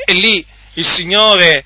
[0.05, 0.44] E lì
[0.74, 1.64] il Signore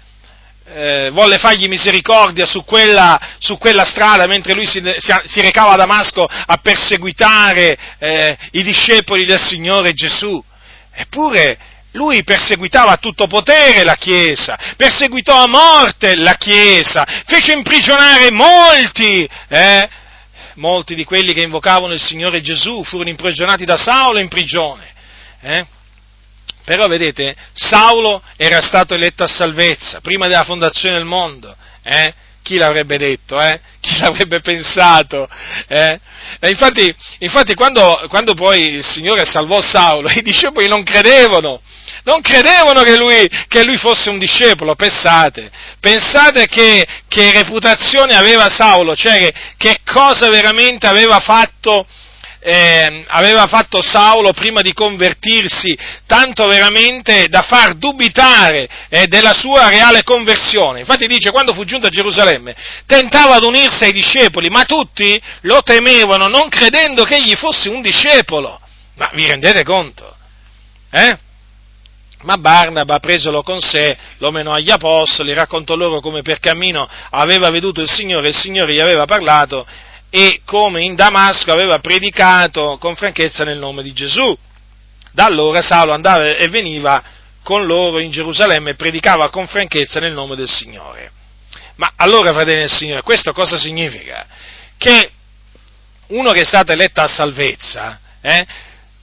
[0.72, 4.82] eh, volle fargli misericordia su quella, su quella, strada mentre lui si,
[5.24, 10.42] si, recava a Damasco a perseguitare eh, i discepoli del Signore Gesù.
[10.92, 11.58] Eppure
[11.92, 19.28] lui perseguitava a tutto potere la Chiesa, perseguitò a morte la Chiesa, fece imprigionare molti,
[19.48, 19.88] eh,
[20.54, 24.86] molti di quelli che invocavano il Signore Gesù furono imprigionati da Saulo in prigione.
[25.40, 25.66] Eh?
[26.70, 31.52] Però vedete, Saulo era stato eletto a salvezza prima della fondazione del mondo.
[31.82, 32.14] Eh?
[32.44, 33.40] Chi l'avrebbe detto?
[33.40, 33.60] Eh?
[33.82, 35.28] Chi l'avrebbe pensato?
[35.66, 35.98] Eh?
[36.42, 41.60] Infatti, infatti quando, quando, poi il Signore salvò Saulo, i discepoli non credevano,
[42.04, 45.50] non credevano che lui, che lui fosse un discepolo, pensate,
[45.80, 51.84] pensate che, che reputazione aveva Saulo, cioè che, che cosa veramente aveva fatto
[52.41, 55.76] eh, aveva fatto Saulo prima di convertirsi,
[56.07, 60.80] tanto veramente da far dubitare eh, della sua reale conversione.
[60.80, 65.62] Infatti dice, quando fu giunto a Gerusalemme, tentava ad unirsi ai discepoli, ma tutti lo
[65.62, 68.59] temevano, non credendo che egli fosse un discepolo.
[68.95, 70.16] Ma vi rendete conto?
[70.91, 71.18] Eh?
[72.22, 77.49] Ma Barnaba, presolo con sé, lo menò agli apostoli, raccontò loro come per cammino aveva
[77.51, 79.66] veduto il Signore, il Signore gli aveva parlato
[80.11, 84.36] e come in Damasco aveva predicato con franchezza nel nome di Gesù.
[85.12, 87.02] Da allora Saulo andava e veniva
[87.42, 91.12] con loro in Gerusalemme e predicava con franchezza nel nome del Signore.
[91.76, 94.26] Ma allora, fratelli del Signore, questo cosa significa?
[94.76, 95.11] Che
[96.08, 98.46] uno che è stato eletto a salvezza, eh,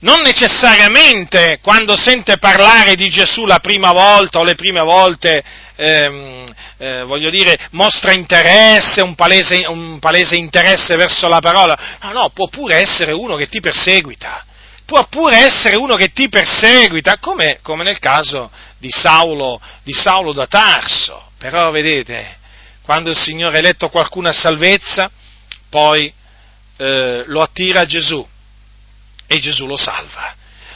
[0.00, 5.42] non necessariamente quando sente parlare di Gesù la prima volta o le prime volte
[5.80, 6.44] ehm,
[6.78, 11.98] eh, voglio dire, mostra interesse, un palese, un palese interesse verso la parola.
[12.02, 14.42] No, no, può pure essere uno che ti perseguita
[14.88, 20.32] può pure essere uno che ti perseguita, come, come nel caso di Saulo, di Saulo,
[20.32, 21.30] da Tarso.
[21.36, 22.38] Però vedete,
[22.80, 25.10] quando il Signore ha eletto qualcuno a salvezza,
[25.68, 26.10] poi
[26.78, 28.26] eh, lo attira a Gesù
[29.26, 30.34] e Gesù lo salva.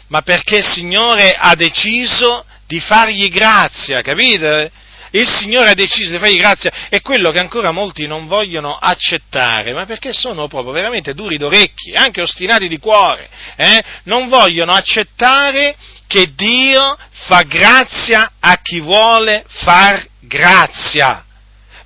[0.09, 4.71] Ma perché il Signore ha deciso di fargli grazia, capite?
[5.13, 9.73] Il Signore ha deciso di fargli grazia, è quello che ancora molti non vogliono accettare,
[9.73, 13.83] ma perché sono proprio veramente duri d'orecchi, anche ostinati di cuore, eh?
[14.05, 21.25] non vogliono accettare che Dio fa grazia a chi vuole far grazia.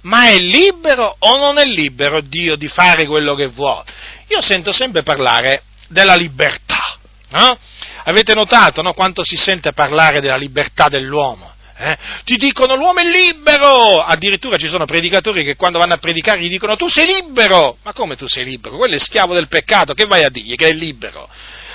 [0.03, 3.85] Ma è libero o non è libero Dio di fare quello che vuole?
[4.29, 6.97] Io sento sempre parlare della libertà.
[7.31, 7.59] No?
[8.05, 11.55] Avete notato no, quanto si sente parlare della libertà dell'uomo?
[11.79, 11.97] Eh?
[12.25, 14.03] Ti dicono l'uomo è libero!
[14.03, 17.77] Addirittura ci sono predicatori che quando vanno a predicare gli dicono tu sei libero!
[17.83, 18.77] Ma come tu sei libero?
[18.77, 21.29] Quello è schiavo del peccato, che vai a dirgli che è libero?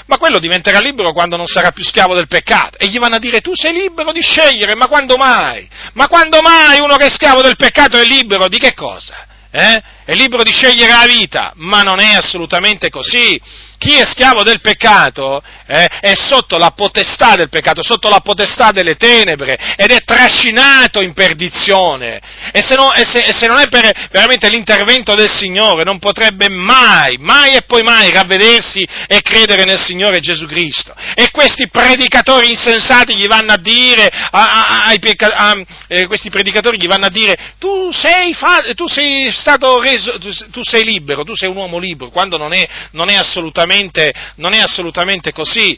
[0.07, 2.77] Ma quello diventerà libero quando non sarà più schiavo del peccato.
[2.79, 5.69] E gli vanno a dire tu sei libero di scegliere, ma quando mai?
[5.93, 9.27] Ma quando mai uno che è schiavo del peccato è libero di che cosa?
[9.51, 9.81] Eh?
[10.11, 13.39] È libero di scegliere la vita, ma non è assolutamente così
[13.81, 18.71] chi è schiavo del peccato eh, è sotto la potestà del peccato, sotto la potestà
[18.71, 22.21] delle tenebre ed è trascinato in perdizione.
[22.51, 26.47] E se, no, e se, se non è per veramente l'intervento del Signore non potrebbe
[26.47, 30.93] mai, mai e poi mai ravvedersi e credere nel Signore Gesù Cristo.
[31.15, 36.87] E questi predicatori insensati gli vanno a dire, a, a, a, eh, questi predicatori gli
[36.87, 41.35] vanno a dire, tu sei, fa, tu sei stato reso, tu, tu, sei libero, tu
[41.35, 45.77] sei un uomo libero, quando non è, non è assolutamente assolutamente, non è assolutamente così.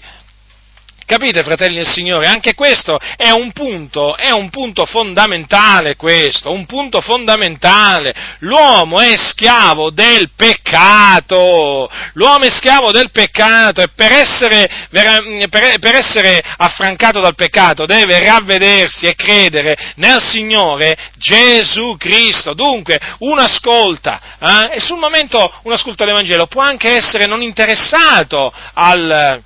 [1.06, 2.28] Capite, fratelli del Signore?
[2.28, 8.14] Anche questo è un punto, è un punto fondamentale questo, un punto fondamentale.
[8.40, 15.96] L'uomo è schiavo del peccato, l'uomo è schiavo del peccato e per essere, per, per
[15.96, 22.54] essere affrancato dal peccato deve ravvedersi e credere nel Signore Gesù Cristo.
[22.54, 28.54] Dunque, uno ascolta, eh, e sul momento uno ascolta l'Evangelo, può anche essere non interessato
[28.74, 29.42] al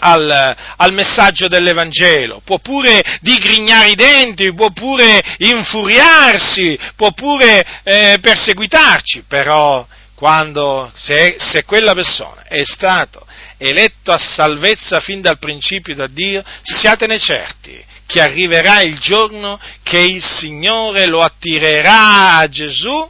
[0.00, 8.18] al, al, messaggio dell'Evangelo, può pure digrignare i denti, può pure infuriarsi, può pure eh,
[8.20, 13.26] perseguitarci, però quando, se, se quella persona è stato
[13.56, 20.00] eletto a salvezza fin dal principio da Dio, siatene certi che arriverà il giorno che
[20.00, 23.08] il Signore lo attirerà a Gesù,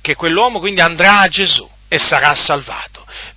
[0.00, 2.89] che quell'uomo quindi andrà a Gesù e sarà salvato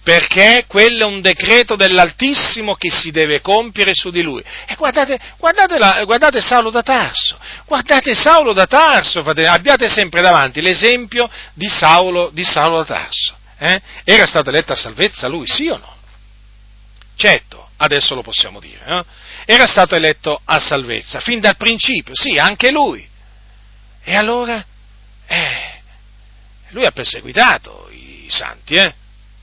[0.04, 4.43] perché quello è un decreto dell'Altissimo che si deve compiere su di lui.
[4.68, 10.62] E guardate, guardate, la, guardate Saulo da Tarso, guardate Saulo da Tarso, abbiate sempre davanti
[10.62, 13.38] l'esempio di Saulo, di Saulo da Tarso.
[13.58, 13.82] Eh?
[14.04, 15.95] Era stata eletta a salvezza lui, sì o no?
[17.16, 18.84] Certo, adesso lo possiamo dire.
[18.86, 19.06] Eh?
[19.45, 23.08] Era stato eletto a salvezza, fin dal principio, sì, anche lui.
[24.04, 24.66] E allora,
[25.28, 25.82] eh,
[26.70, 28.93] lui ha perseguitato i santi, eh?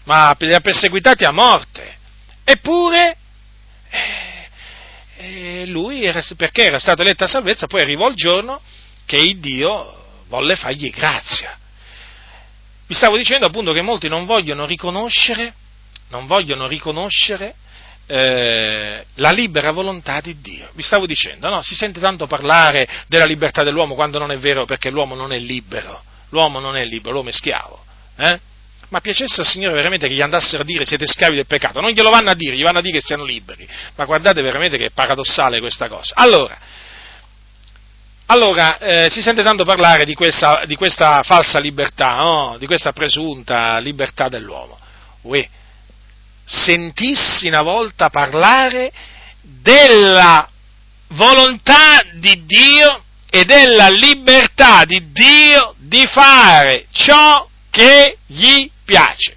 [0.04, 1.96] Ma li ha perseguitati a morte.
[2.44, 3.16] Eppure,
[3.90, 4.48] eh,
[5.16, 8.60] eh, lui, era, perché era stato eletto a salvezza, poi arrivò il giorno
[9.04, 11.58] che il Dio volle fargli grazia.
[12.86, 15.54] Vi stavo dicendo appunto che molti non vogliono riconoscere,
[16.08, 17.54] non vogliono riconoscere
[18.06, 20.70] eh, la libera volontà di Dio.
[20.72, 21.62] Vi stavo dicendo, no?
[21.62, 25.38] Si sente tanto parlare della libertà dell'uomo quando non è vero perché l'uomo non è
[25.38, 26.02] libero.
[26.30, 27.84] L'uomo non è libero, l'uomo è schiavo.
[28.16, 28.40] Eh?
[28.90, 31.90] Ma piacesse al Signore veramente che gli andassero a dire siete schiavi del peccato, non
[31.90, 34.86] glielo vanno a dire, gli vanno a dire che siano liberi, ma guardate veramente che
[34.86, 36.14] è paradossale questa cosa.
[36.16, 36.58] Allora,
[38.26, 42.56] allora eh, si sente tanto parlare di questa, di questa falsa libertà, no?
[42.58, 44.78] di questa presunta libertà dell'uomo.
[45.22, 45.48] Uè,
[46.44, 48.92] sentissi una volta parlare
[49.40, 50.48] della
[51.08, 59.36] volontà di Dio e della libertà di Dio di fare ciò che gli piace.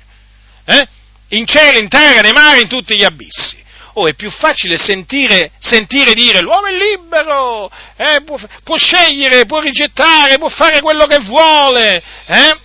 [0.66, 0.88] Eh?
[1.30, 3.62] In cielo, in terra, nei mari, in tutti gli abissi.
[3.94, 9.60] Oh, è più facile sentire, sentire dire l'uomo è libero, eh, può, può, scegliere, può
[9.60, 12.04] rigettare, può fare quello che vuole.
[12.26, 12.58] Eh?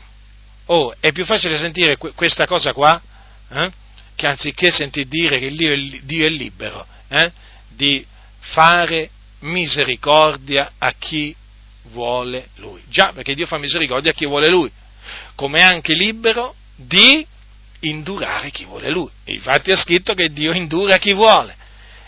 [0.67, 3.01] Oh, è più facile sentire que- questa cosa qua,
[3.51, 3.71] eh?
[4.15, 7.31] che anziché sentir dire che Dio è, Dio è libero, eh?
[7.69, 8.05] di
[8.39, 9.11] fare
[9.41, 11.37] misericordia a chi
[11.91, 12.83] vuole Lui.
[12.89, 14.71] Già, perché Dio fa misericordia a chi vuole Lui,
[15.35, 17.27] come anche libero di
[17.81, 19.11] indurare chi vuole lui.
[19.25, 21.57] Infatti è scritto che Dio indura chi vuole.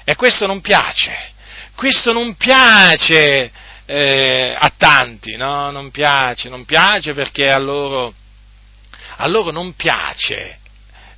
[0.04, 1.12] E questo non piace.
[1.74, 3.50] Questo non piace
[3.86, 5.70] eh, a tanti, no?
[5.70, 8.14] Non piace, non piace perché a loro,
[9.16, 10.58] a loro non piace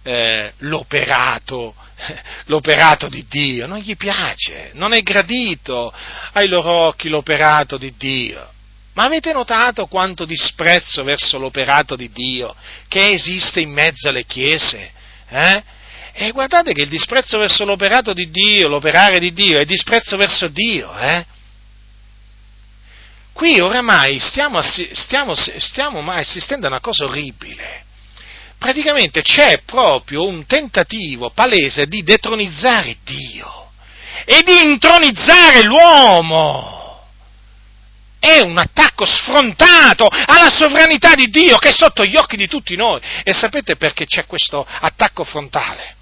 [0.03, 1.75] eh, l'operato,
[2.47, 5.93] l'operato di Dio, non gli piace, non è gradito
[6.33, 8.51] ai loro occhi l'operato di Dio.
[8.95, 12.55] Ma avete notato quanto disprezzo verso l'operato di Dio
[12.89, 14.91] che esiste in mezzo alle chiese?
[15.29, 15.63] Eh?
[16.13, 20.49] E guardate che il disprezzo verso l'operato di Dio, l'operare di Dio, è disprezzo verso
[20.49, 20.95] Dio.
[20.95, 21.25] Eh?
[23.33, 27.85] Qui oramai stiamo, stiamo, stiamo assistendo a una cosa orribile.
[28.59, 33.71] Praticamente c'è proprio un tentativo palese di detronizzare Dio
[34.27, 36.82] e di intronizzare l'uomo
[38.23, 42.77] è un attacco sfrontato alla sovranità di Dio che è sotto gli occhi di tutti
[42.77, 43.01] noi.
[43.25, 45.97] E sapete perché c'è questo attacco frontale?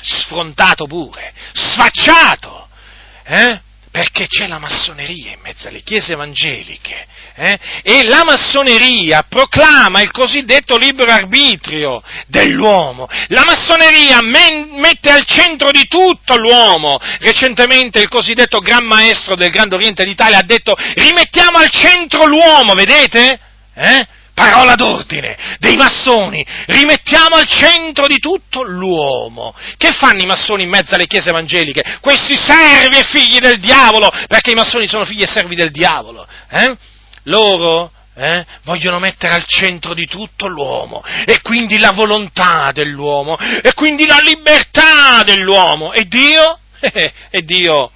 [0.00, 2.68] Sfrontato pure, sfacciato.
[3.24, 3.60] Eh?
[3.96, 7.58] Perché c'è la massoneria in mezzo alle chiese evangeliche eh?
[7.82, 13.08] e la massoneria proclama il cosiddetto libero arbitrio dell'uomo.
[13.28, 16.98] La massoneria men- mette al centro di tutto l'uomo.
[17.20, 22.74] Recentemente il cosiddetto Gran Maestro del Grande Oriente d'Italia ha detto rimettiamo al centro l'uomo,
[22.74, 23.40] vedete?
[23.76, 24.06] Eh?
[24.36, 29.54] Parola d'ordine dei massoni, rimettiamo al centro di tutto l'uomo.
[29.78, 31.98] Che fanno i massoni in mezzo alle chiese evangeliche?
[32.02, 36.28] Questi servi e figli del diavolo, perché i massoni sono figli e servi del diavolo.
[36.50, 36.76] Eh?
[37.24, 43.72] Loro eh, vogliono mettere al centro di tutto l'uomo e quindi la volontà dell'uomo e
[43.72, 45.94] quindi la libertà dell'uomo.
[45.94, 46.58] E Dio?
[47.30, 47.90] e Dio?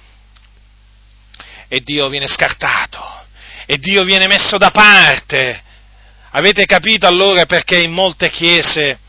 [1.67, 3.19] E Dio viene scartato.
[3.67, 5.69] E Dio viene messo da parte
[6.33, 8.99] Avete capito allora perché in molte chiese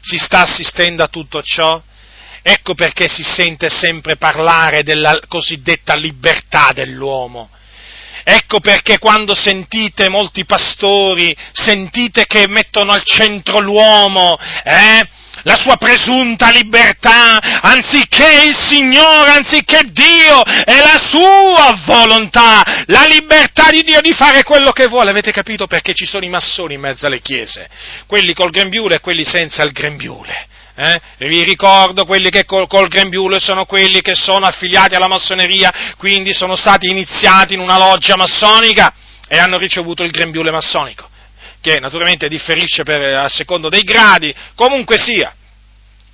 [0.00, 1.80] si sta assistendo a tutto ciò?
[2.40, 7.50] Ecco perché si sente sempre parlare della cosiddetta libertà dell'uomo.
[8.24, 15.06] Ecco perché quando sentite molti pastori, sentite che mettono al centro l'uomo, eh?
[15.42, 23.70] La sua presunta libertà, anziché il Signore, anziché Dio, è la sua volontà, la libertà
[23.70, 25.10] di Dio di fare quello che vuole.
[25.10, 27.68] Avete capito perché ci sono i massoni in mezzo alle chiese?
[28.06, 30.48] Quelli col grembiule e quelli senza il grembiule.
[30.76, 31.00] Eh?
[31.18, 36.32] Vi ricordo quelli che col, col, grembiule sono quelli che sono affiliati alla massoneria, quindi
[36.32, 38.94] sono stati iniziati in una loggia massonica
[39.28, 41.09] e hanno ricevuto il grembiule massonico
[41.60, 45.34] che naturalmente differisce per, a secondo dei gradi, comunque sia.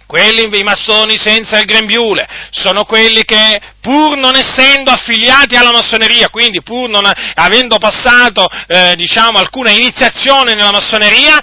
[0.06, 6.28] Quelli, i massoni senza il grembiule, sono quelli che pur non essendo affiliati alla massoneria,
[6.28, 11.40] quindi pur non avendo passato, eh, diciamo, alcuna iniziazione nella massoneria,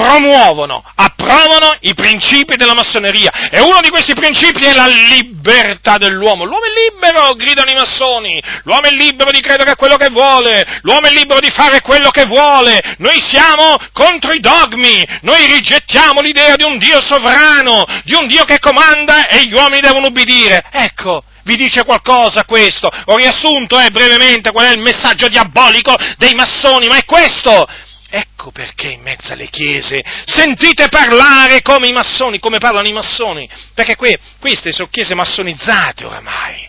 [0.00, 6.44] promuovono, approvano i principi della massoneria e uno di questi principi è la libertà dell'uomo.
[6.44, 10.80] L'uomo è libero, gridano i massoni, l'uomo è libero di credere a quello che vuole,
[10.82, 16.22] l'uomo è libero di fare quello che vuole, noi siamo contro i dogmi, noi rigettiamo
[16.22, 20.64] l'idea di un Dio sovrano, di un Dio che comanda e gli uomini devono ubbidire.
[20.70, 22.88] Ecco, vi dice qualcosa questo?
[23.06, 27.66] Ho riassunto eh, brevemente qual è il messaggio diabolico dei massoni, ma è questo!
[28.12, 33.48] Ecco perché in mezzo alle chiese sentite parlare come i massoni, come parlano i massoni,
[33.72, 36.68] perché que, queste sono chiese massonizzate oramai.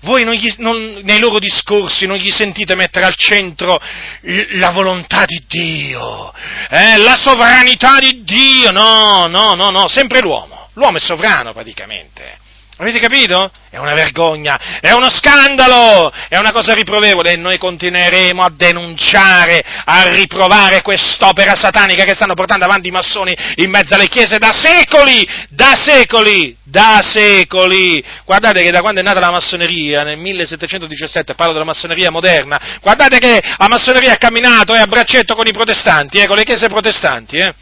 [0.00, 3.80] Voi non gli, non, nei loro discorsi non gli sentite mettere al centro
[4.20, 6.32] la volontà di Dio,
[6.68, 10.68] eh, la sovranità di Dio, no, no, no, no, sempre l'uomo.
[10.74, 12.44] L'uomo è sovrano praticamente.
[12.78, 13.50] Avete capito?
[13.70, 19.64] È una vergogna, è uno scandalo, è una cosa riprovevole e noi continueremo a denunciare,
[19.86, 24.52] a riprovare quest'opera satanica che stanno portando avanti i massoni in mezzo alle chiese da
[24.52, 28.04] secoli, da secoli, da secoli.
[28.26, 33.18] Guardate che da quando è nata la massoneria, nel 1717, parlo della massoneria moderna, guardate
[33.18, 36.68] che la massoneria ha camminato eh, a braccetto con i protestanti, eh, con le chiese
[36.68, 37.54] protestanti, eh,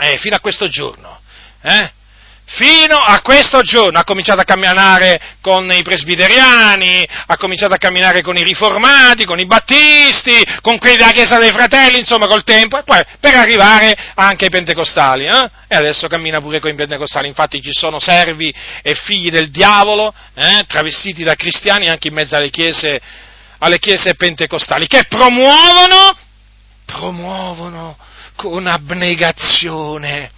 [0.00, 1.20] eh fino a questo giorno.
[1.60, 1.96] Eh?
[2.48, 8.22] Fino a questo giorno ha cominciato a camminare con i presbiteriani, ha cominciato a camminare
[8.22, 12.78] con i riformati, con i battisti, con quelli della Chiesa dei Fratelli, insomma col tempo,
[12.78, 15.50] e poi per arrivare anche ai pentecostali, eh?
[15.68, 20.14] e adesso cammina pure con i pentecostali, infatti ci sono servi e figli del diavolo,
[20.34, 20.64] eh?
[20.66, 22.98] travestiti da cristiani anche in mezzo alle chiese,
[23.58, 26.16] alle chiese pentecostali, che promuovono,
[26.86, 27.98] promuovono
[28.36, 30.30] con abnegazione,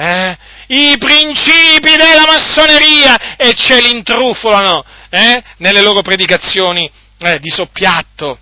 [0.00, 0.38] eh?
[0.68, 5.42] i principi della massoneria e ce li intrufolano eh?
[5.58, 8.38] nelle loro predicazioni eh, di soppiatto.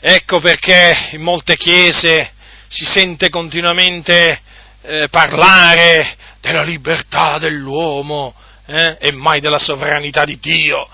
[0.00, 2.32] Ecco perché in molte chiese
[2.66, 4.40] si sente continuamente
[4.82, 8.34] eh, parlare della libertà dell'uomo
[8.66, 10.88] eh, e mai della sovranità di Dio,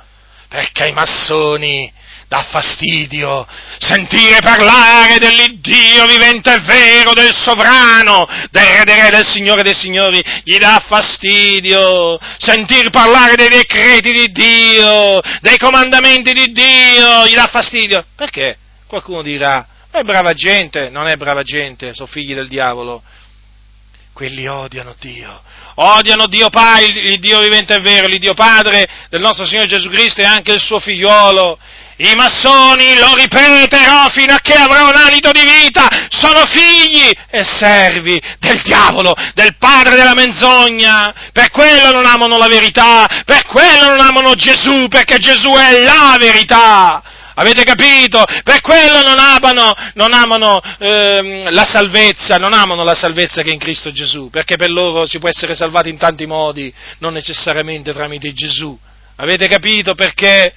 [0.48, 1.90] perché i massoni
[2.28, 3.46] dà fastidio
[3.78, 9.74] sentire parlare dell'Iddio vivente e vero, del sovrano, del re dei re, del Signore dei
[9.74, 17.34] signori, gli dà fastidio sentir parlare dei decreti di Dio, dei comandamenti di Dio, gli
[17.34, 18.04] dà fastidio.
[18.16, 18.58] Perché?
[18.86, 23.02] Qualcuno dirà, è brava gente, non è brava gente, sono figli del diavolo.
[24.12, 25.42] Quelli odiano Dio,
[25.74, 30.22] odiano Dio Padre, il Dio vivente e vero, l'Iddio Padre del nostro Signore Gesù Cristo
[30.22, 31.58] e anche il suo figliolo
[31.98, 37.44] i massoni, lo ripeterò fino a che avrò un alito di vita, sono figli e
[37.44, 41.30] servi del diavolo, del padre della menzogna.
[41.32, 46.16] Per quello non amano la verità, per quello non amano Gesù, perché Gesù è la
[46.18, 47.02] verità.
[47.38, 48.24] Avete capito?
[48.44, 53.52] Per quello non amano, non amano ehm, la salvezza, non amano la salvezza che è
[53.52, 57.92] in Cristo Gesù, perché per loro si può essere salvati in tanti modi, non necessariamente
[57.92, 58.78] tramite Gesù.
[59.16, 60.54] Avete capito perché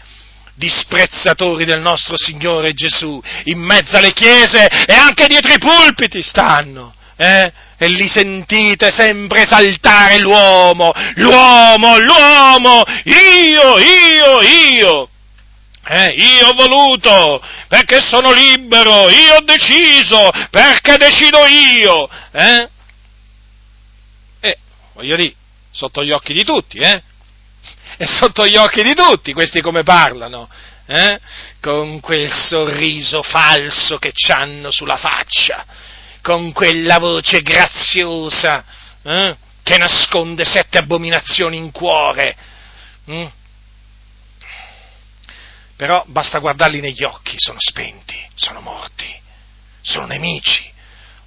[0.59, 6.93] disprezzatori del nostro Signore Gesù in mezzo alle chiese e anche dietro i pulpiti stanno?
[7.15, 7.51] Eh?
[7.77, 15.09] E li sentite sempre esaltare l'uomo, l'uomo, l'uomo, io, io, io.
[15.91, 22.07] Eh, io ho voluto, perché sono libero, io ho deciso, perché decido io.
[22.31, 22.69] Eh?
[24.41, 24.57] E,
[24.93, 25.33] voglio dire,
[25.71, 27.01] sotto gli occhi di tutti, eh?
[27.99, 30.49] È sotto gli occhi di tutti questi come parlano,
[30.85, 31.19] eh?
[31.59, 35.65] Con quel sorriso falso che hanno sulla faccia,
[36.21, 38.63] con quella voce graziosa,
[39.03, 39.35] eh?
[39.61, 42.37] Che nasconde sette abominazioni in cuore.
[43.11, 43.25] Mm?
[45.75, 49.13] però basta guardarli negli occhi, sono spenti, sono morti,
[49.81, 50.69] sono nemici.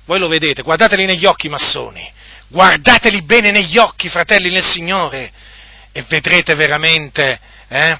[0.06, 2.10] Voi lo vedete, guardateli negli occhi, massoni,
[2.48, 5.32] guardateli bene negli occhi, fratelli nel Signore,
[5.92, 7.38] e vedrete veramente,
[7.68, 7.98] eh,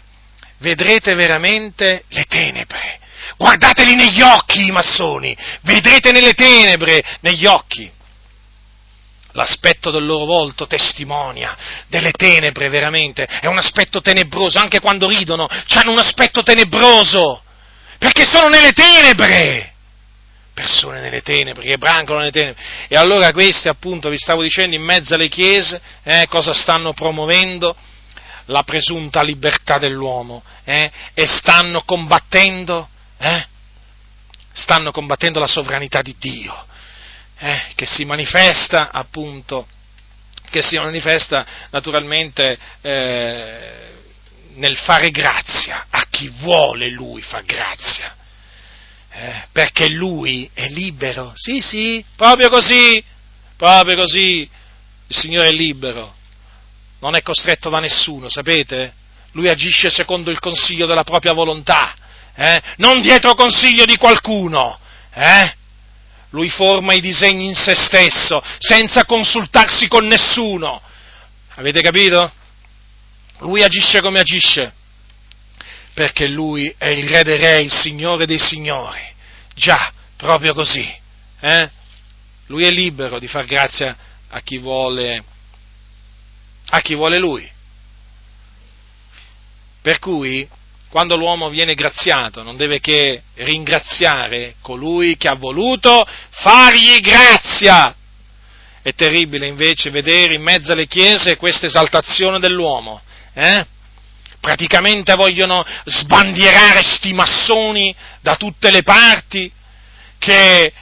[0.58, 3.00] vedrete veramente le tenebre.
[3.36, 7.90] Guardateli negli occhi, massoni, vedrete nelle tenebre, negli occhi.
[9.34, 15.46] L'aspetto del loro volto testimonia delle tenebre veramente, è un aspetto tenebroso, anche quando ridono,
[15.46, 17.42] hanno un aspetto tenebroso,
[17.98, 19.71] perché sono nelle tenebre,
[20.62, 24.82] persone nelle tenebre, che brancano nelle tenebre, e allora questi appunto, vi stavo dicendo, in
[24.82, 27.74] mezzo alle chiese, eh, cosa stanno promuovendo?
[28.46, 32.88] La presunta libertà dell'uomo, eh, e stanno combattendo,
[33.18, 33.46] eh,
[34.52, 36.70] stanno combattendo la sovranità di Dio
[37.42, 39.66] eh, che si manifesta appunto,
[40.48, 43.90] che si manifesta naturalmente eh,
[44.54, 48.14] nel fare grazia a chi vuole lui far grazia.
[49.14, 53.04] Eh, perché lui è libero, sì sì, proprio così,
[53.56, 54.48] proprio così,
[55.06, 56.14] il Signore è libero,
[57.00, 58.94] non è costretto da nessuno, sapete?
[59.32, 61.94] Lui agisce secondo il consiglio della propria volontà,
[62.34, 62.62] eh?
[62.78, 64.78] non dietro consiglio di qualcuno,
[65.12, 65.56] eh?
[66.30, 70.80] lui forma i disegni in se stesso, senza consultarsi con nessuno.
[71.56, 72.32] Avete capito?
[73.40, 74.72] Lui agisce come agisce,
[75.94, 79.00] perché lui è il re dei re, il signore dei signori.
[79.54, 80.88] Già, proprio così.
[81.40, 81.70] Eh?
[82.46, 83.96] Lui è libero di far grazia
[84.28, 85.24] a chi vuole,
[86.68, 87.50] a chi vuole lui.
[89.82, 90.48] Per cui
[90.88, 97.94] quando l'uomo viene graziato non deve che ringraziare colui che ha voluto fargli grazia.
[98.82, 103.00] È terribile invece vedere in mezzo alle chiese questa esaltazione dell'uomo.
[103.32, 103.66] Eh?
[104.42, 109.48] Praticamente vogliono sbandierare sti massoni da tutte le parti
[110.18, 110.72] che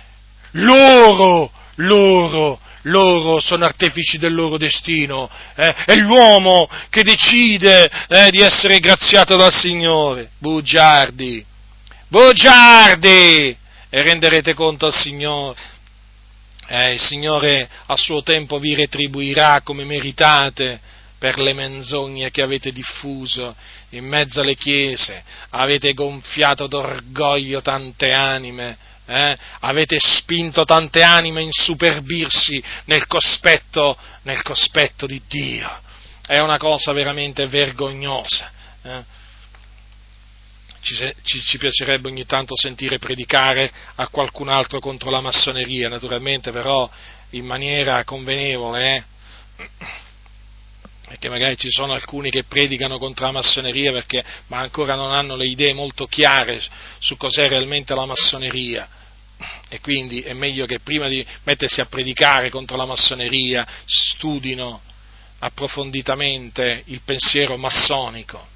[0.53, 5.75] loro, loro loro sono artefici del loro destino, eh?
[5.85, 10.31] è l'uomo che decide eh, di essere graziato dal Signore.
[10.39, 11.45] Bugiardi,
[12.09, 13.55] bugiardi!
[13.91, 15.59] E renderete conto al Signore.
[16.69, 20.81] Eh, il Signore a suo tempo vi retribuirà come meritate
[21.21, 23.55] per le menzogne che avete diffuso
[23.91, 29.37] in mezzo alle chiese, avete gonfiato d'orgoglio tante anime, eh?
[29.61, 35.69] avete spinto tante anime a insuperbirsi nel cospetto, nel cospetto di Dio.
[36.27, 38.51] È una cosa veramente vergognosa.
[38.83, 39.05] Eh?
[40.81, 46.51] Ci, ci, ci, piacerebbe ogni tanto sentire predicare a qualcun altro contro la massoneria, naturalmente
[46.51, 46.89] però
[47.31, 50.09] in maniera convenevole, eh?
[51.11, 55.35] Perché magari ci sono alcuni che predicano contro la massoneria perché, ma ancora non hanno
[55.35, 56.63] le idee molto chiare
[57.01, 58.89] su cos'è realmente la massoneria
[59.69, 64.83] e quindi è meglio che prima di mettersi a predicare contro la massoneria studino
[65.41, 68.47] approfonditamente il pensiero massonico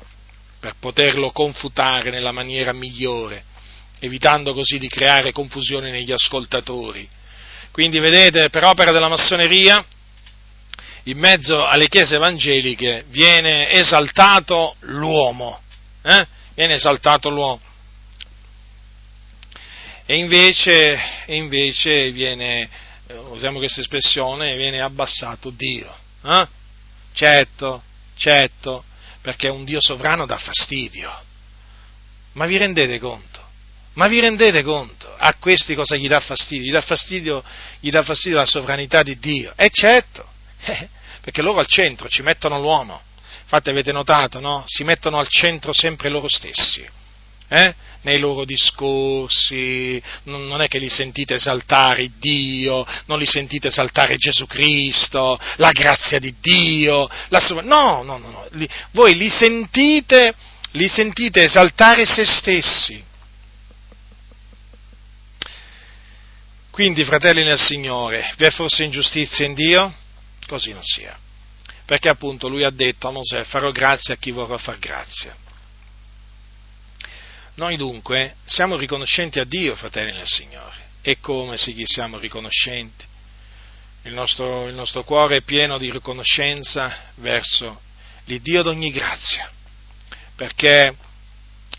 [0.60, 3.42] per poterlo confutare nella maniera migliore,
[3.98, 7.08] evitando così di creare confusione negli ascoltatori.
[7.72, 9.84] Quindi vedete, per opera della massoneria,
[11.04, 15.60] in mezzo alle chiese evangeliche viene esaltato l'uomo,
[16.02, 16.26] eh?
[16.54, 17.60] viene esaltato l'uomo
[20.06, 22.68] e invece, e invece viene,
[23.06, 25.94] eh, usiamo questa espressione, viene abbassato Dio.
[26.22, 26.46] Eh?
[27.14, 27.82] Certo,
[28.14, 28.84] certo,
[29.22, 31.10] perché un Dio sovrano dà fastidio.
[32.32, 33.42] Ma vi rendete conto?
[33.94, 35.10] Ma vi rendete conto?
[35.16, 36.66] A questi cosa gli dà fastidio?
[36.66, 37.42] Gli dà fastidio,
[37.80, 39.54] gli dà fastidio la sovranità di Dio.
[39.56, 40.32] E certo,
[41.20, 43.00] perché loro al centro ci mettono l'uomo.
[43.42, 44.64] Infatti avete notato, no?
[44.66, 47.02] Si mettono al centro sempre loro stessi
[47.48, 47.74] eh?
[48.02, 54.46] nei loro discorsi, non è che li sentite esaltare Dio, non li sentite esaltare Gesù
[54.46, 57.40] Cristo, la grazia di Dio, la...
[57.62, 58.46] no, no, no, no.
[58.52, 60.34] Li, voi li sentite,
[60.72, 63.02] li sentite esaltare se stessi.
[66.70, 69.94] Quindi, fratelli nel Signore, vi è forse ingiustizia in Dio?
[70.46, 71.16] Così non sia.
[71.84, 75.36] Perché appunto lui ha detto a Mosè, farò grazia a chi vorrà far grazia.
[77.56, 80.82] Noi dunque siamo riconoscenti a Dio, fratelli nel Signore.
[81.02, 83.04] E come se gli siamo riconoscenti?
[84.04, 87.80] Il nostro, il nostro cuore è pieno di riconoscenza verso
[88.24, 89.50] l'Iddio d'ogni grazia,
[90.34, 90.94] perché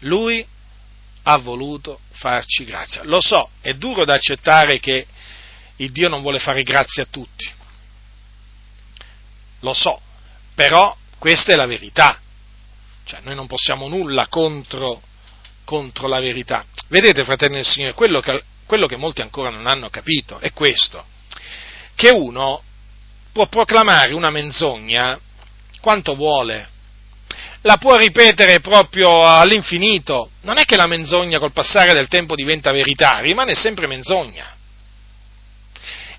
[0.01, 0.45] Lui
[1.24, 3.03] ha voluto farci grazia.
[3.03, 5.07] Lo so, è duro da accettare che
[5.78, 7.51] il Dio non vuole fare grazia a tutti.
[9.62, 9.99] Lo so,
[10.53, 12.20] però questa è la verità.
[13.06, 15.01] Cioè, noi non possiamo nulla contro
[15.66, 16.64] contro la verità.
[16.88, 21.03] Vedete, fratelli del Signore, quello che, quello che molti ancora non hanno capito è questo,
[21.95, 22.62] che uno
[23.34, 25.20] può proclamare una menzogna
[25.82, 26.70] quanto vuole,
[27.62, 30.30] la può ripetere proprio all'infinito.
[30.41, 34.56] Non è che la menzogna col passare del tempo diventa verità, rimane sempre menzogna.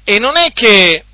[0.05, 1.05] E non è che,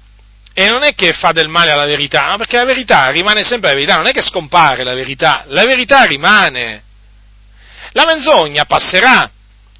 [0.55, 2.37] e non è che fa del male alla verità, no?
[2.37, 6.05] perché la verità rimane sempre la verità, non è che scompare la verità, la verità
[6.05, 6.83] rimane.
[7.93, 9.31] La menzogna passerà,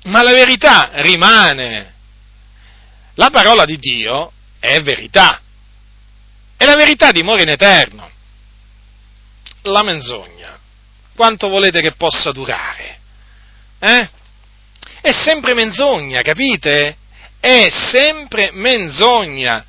[0.05, 1.95] ma la verità rimane.
[3.15, 5.41] La parola di Dio è verità
[6.63, 8.09] e la verità dimora in eterno.
[9.63, 10.59] La menzogna,
[11.17, 12.99] quanto volete che possa durare?
[13.81, 14.11] Eh?
[15.01, 16.97] È sempre menzogna, capite?
[17.41, 19.65] È sempre menzogna.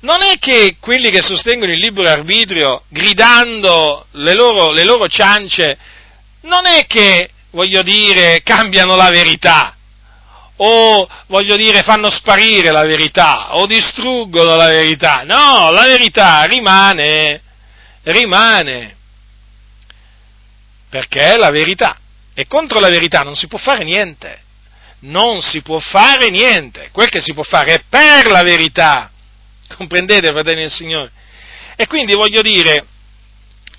[0.00, 5.76] Non è che quelli che sostengono il libero arbitrio, gridando le loro, le loro ciance,
[6.42, 9.74] non è che voglio dire, cambiano la verità,
[10.56, 15.22] o voglio dire, fanno sparire la verità, o distruggono la verità.
[15.24, 17.40] No, la verità rimane,
[18.02, 18.96] rimane,
[20.88, 21.98] perché è la verità.
[22.34, 24.44] E contro la verità non si può fare niente.
[24.98, 26.90] Non si può fare niente.
[26.92, 29.10] Quel che si può fare è per la verità.
[29.74, 31.10] Comprendete, fratelli del Signore?
[31.76, 32.86] E quindi voglio dire,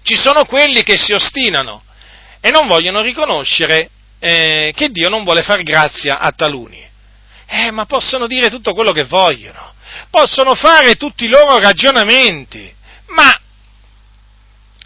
[0.03, 1.83] ci sono quelli che si ostinano
[2.39, 6.85] e non vogliono riconoscere eh, che Dio non vuole far grazia a taluni.
[7.45, 9.73] Eh, ma possono dire tutto quello che vogliono,
[10.09, 12.73] possono fare tutti i loro ragionamenti,
[13.07, 13.39] ma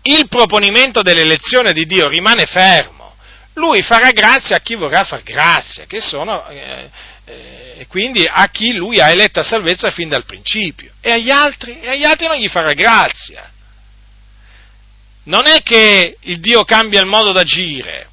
[0.04, 3.16] il proponimento dell'elezione di Dio rimane fermo.
[3.54, 6.90] Lui farà grazia a chi vorrà far grazia, che sono, eh,
[7.26, 11.90] eh, quindi a chi lui ha eletta salvezza fin dal principio, e agli altri, e
[11.90, 13.50] agli altri non gli farà grazia.
[15.24, 18.10] Non è che il Dio cambia il modo d'agire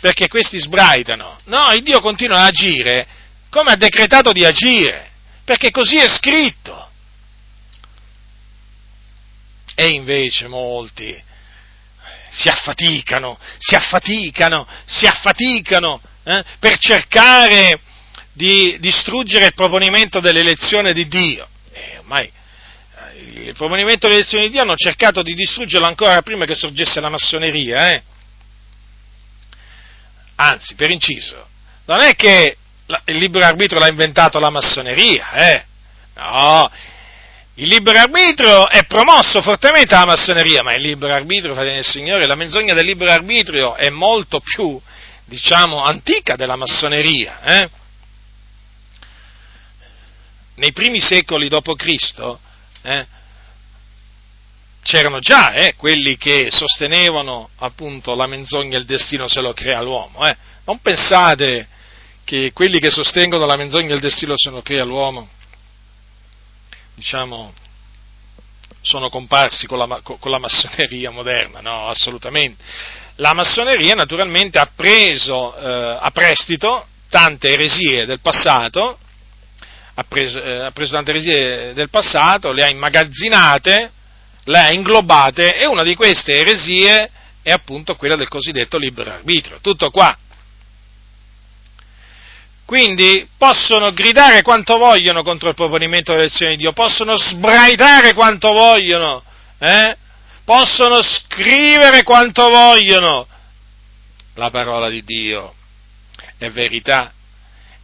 [0.00, 3.06] perché questi sbraitano, no, il Dio continua ad agire
[3.48, 5.10] come ha decretato di agire,
[5.44, 6.90] perché così è scritto.
[9.74, 11.22] E invece molti
[12.28, 17.80] si affaticano, si affaticano, si affaticano eh, per cercare
[18.36, 21.48] di distruggere il proponimento dell'elezione di Dio.
[21.72, 22.30] E ormai
[23.18, 27.08] il proponimento delle elezioni di Dio hanno cercato di distruggerlo ancora prima che sorgesse la
[27.08, 27.92] massoneria.
[27.92, 28.02] Eh?
[30.34, 31.48] Anzi, per inciso,
[31.86, 32.58] non è che
[33.06, 35.64] il libero arbitro l'ha inventato la massoneria, eh?
[36.16, 36.70] no,
[37.54, 42.26] il libero arbitrio è promosso fortemente dalla massoneria, ma il libero arbitrio, fratelli del Signore,
[42.26, 44.78] la menzogna del libero arbitrio è molto più,
[45.24, 47.40] diciamo, antica della massoneria.
[47.42, 47.70] Eh?
[50.56, 52.36] Nei primi secoli d.C.,
[52.82, 53.06] eh,
[54.82, 60.24] c'erano già eh, quelli che sostenevano appunto la menzogna il destino se lo crea l'uomo.
[60.26, 60.36] Eh.
[60.64, 61.68] Non pensate
[62.24, 65.28] che quelli che sostengono la menzogna il destino se lo crea l'uomo,
[66.94, 67.52] diciamo,
[68.80, 72.62] sono comparsi con la, con la massoneria moderna, no, assolutamente.
[73.16, 78.98] La massoneria naturalmente ha preso eh, a prestito tante eresie del passato,
[79.98, 83.90] ha preso, eh, ha preso tante eresie del passato, le ha immagazzinate,
[84.44, 87.10] le ha inglobate e una di queste eresie
[87.42, 89.58] è appunto quella del cosiddetto libero arbitrio.
[89.60, 90.16] Tutto qua.
[92.66, 99.22] Quindi possono gridare quanto vogliono contro il proponimento dell'elezione di Dio, possono sbraitare quanto vogliono,
[99.58, 99.96] eh?
[100.44, 103.26] possono scrivere quanto vogliono.
[104.34, 105.54] La parola di Dio
[106.36, 107.12] è verità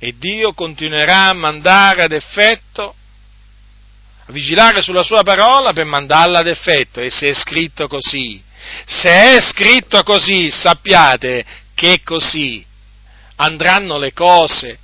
[0.05, 2.97] e Dio continuerà a mandare ad effetto
[4.27, 8.43] a vigilare sulla sua parola per mandarla ad effetto e se è scritto così,
[8.85, 11.45] se è scritto così, sappiate
[11.77, 12.67] che così,
[13.37, 14.77] andranno le cose,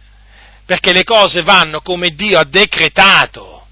[0.64, 3.66] perché le cose vanno come Dio ha decretato.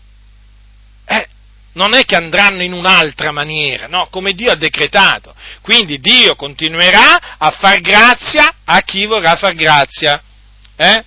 [1.05, 1.29] Eh,
[1.75, 5.33] non è che andranno in un'altra maniera, no, come Dio ha decretato.
[5.61, 10.21] Quindi Dio continuerà a far grazia a chi vorrà far grazia.
[10.75, 11.05] Eh?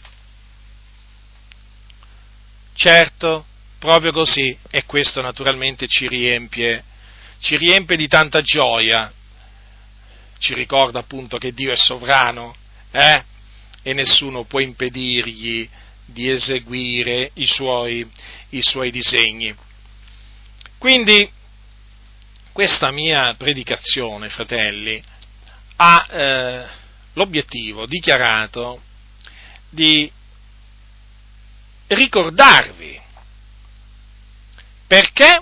[2.82, 3.46] Certo,
[3.78, 6.82] proprio così, e questo naturalmente ci riempie,
[7.40, 9.12] ci riempie di tanta gioia,
[10.38, 12.56] ci ricorda appunto che Dio è sovrano,
[12.92, 13.22] eh?
[13.84, 15.70] e nessuno può impedirgli
[16.06, 18.10] di eseguire i suoi,
[18.52, 19.54] i suoi disegni.
[20.78, 21.30] Quindi
[22.54, 25.04] questa mia predicazione, fratelli,
[25.76, 26.66] ha eh,
[27.12, 28.82] l'obiettivo dichiarato
[29.70, 30.10] di
[31.90, 33.00] ricordarvi
[34.88, 35.42] perché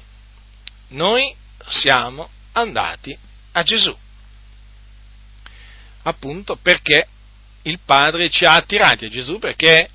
[0.89, 1.33] noi
[1.67, 3.17] siamo andati
[3.53, 3.95] a Gesù.
[6.03, 7.07] Appunto perché
[7.63, 9.89] il Padre ci ha attirati a Gesù, perché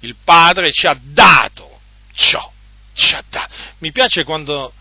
[0.00, 1.80] il Padre ci ha dato
[2.14, 2.52] ciò.
[2.94, 3.54] Ci ha dato.
[3.78, 4.72] Mi piace quando,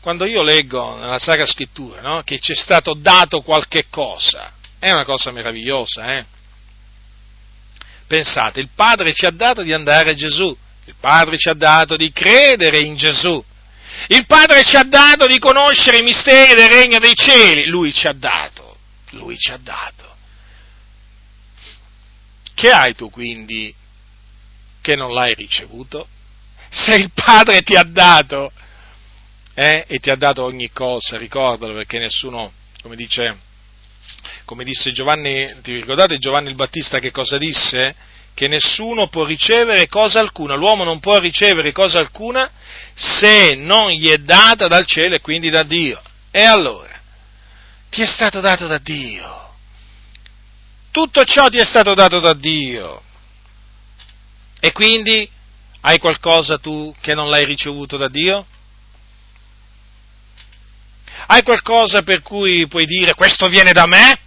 [0.00, 2.22] quando io leggo nella Sacra Scrittura no?
[2.22, 4.52] che ci è stato dato qualche cosa.
[4.78, 6.24] È una cosa meravigliosa, eh?
[8.12, 11.96] Pensate, il Padre ci ha dato di andare a Gesù, il Padre ci ha dato
[11.96, 13.42] di credere in Gesù,
[14.08, 18.06] il Padre ci ha dato di conoscere i misteri del regno dei cieli, Lui ci
[18.06, 18.76] ha dato,
[19.12, 20.14] Lui ci ha dato.
[22.54, 23.74] Che hai tu quindi
[24.82, 26.06] che non l'hai ricevuto?
[26.68, 28.52] Se il Padre ti ha dato,
[29.54, 32.52] eh, e ti ha dato ogni cosa, ricordalo perché nessuno,
[32.82, 33.38] come dice
[34.44, 37.94] come disse Giovanni, ti ricordate Giovanni il Battista che cosa disse?
[38.34, 42.50] Che nessuno può ricevere cosa alcuna, l'uomo non può ricevere cosa alcuna
[42.94, 46.00] se non gli è data dal cielo e quindi da Dio.
[46.30, 46.98] E allora,
[47.90, 49.54] ti è stato dato da Dio.
[50.90, 53.02] Tutto ciò ti è stato dato da Dio.
[54.60, 55.28] E quindi
[55.82, 58.46] hai qualcosa tu che non l'hai ricevuto da Dio?
[61.26, 64.18] Hai qualcosa per cui puoi dire questo viene da me?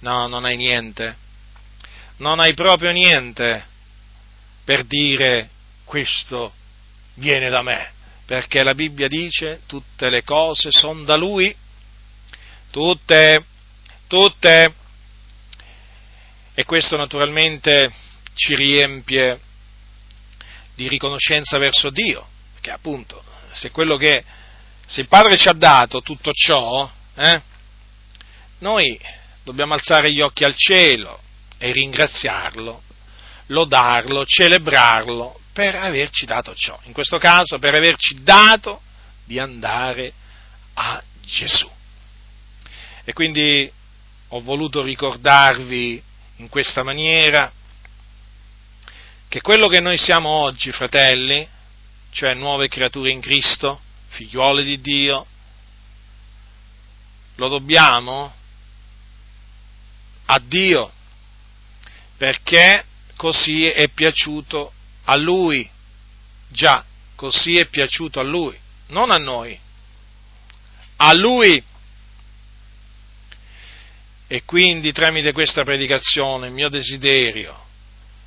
[0.00, 1.16] No, non hai niente.
[2.18, 3.66] Non hai proprio niente
[4.64, 5.50] per dire
[5.84, 6.52] questo
[7.14, 7.90] viene da me,
[8.24, 11.54] perché la Bibbia dice tutte le cose sono da Lui,
[12.70, 13.44] tutte,
[14.06, 14.74] tutte.
[16.54, 17.92] E questo naturalmente
[18.34, 19.40] ci riempie
[20.74, 24.24] di riconoscenza verso Dio, perché appunto se quello che
[24.86, 27.42] se il Padre ci ha dato tutto ciò, eh,
[28.58, 28.98] noi
[29.42, 31.20] dobbiamo alzare gli occhi al cielo
[31.58, 32.82] e ringraziarlo,
[33.46, 36.78] lodarlo, celebrarlo per averci dato ciò.
[36.84, 38.82] In questo caso per averci dato
[39.24, 40.12] di andare
[40.74, 41.70] a Gesù.
[43.04, 43.70] E quindi
[44.28, 46.02] ho voluto ricordarvi
[46.36, 47.52] in questa maniera
[49.28, 51.46] che quello che noi siamo oggi, fratelli,
[52.10, 53.80] cioè nuove creature in Cristo,
[54.12, 55.26] figliuole di Dio,
[57.36, 58.34] lo dobbiamo
[60.26, 60.92] a Dio,
[62.16, 62.84] perché
[63.16, 64.72] così è piaciuto
[65.04, 65.68] a Lui,
[66.48, 66.84] già,
[67.16, 68.56] così è piaciuto a Lui,
[68.88, 69.58] non a noi,
[70.96, 71.62] a Lui.
[74.28, 77.66] E quindi tramite questa predicazione il mio desiderio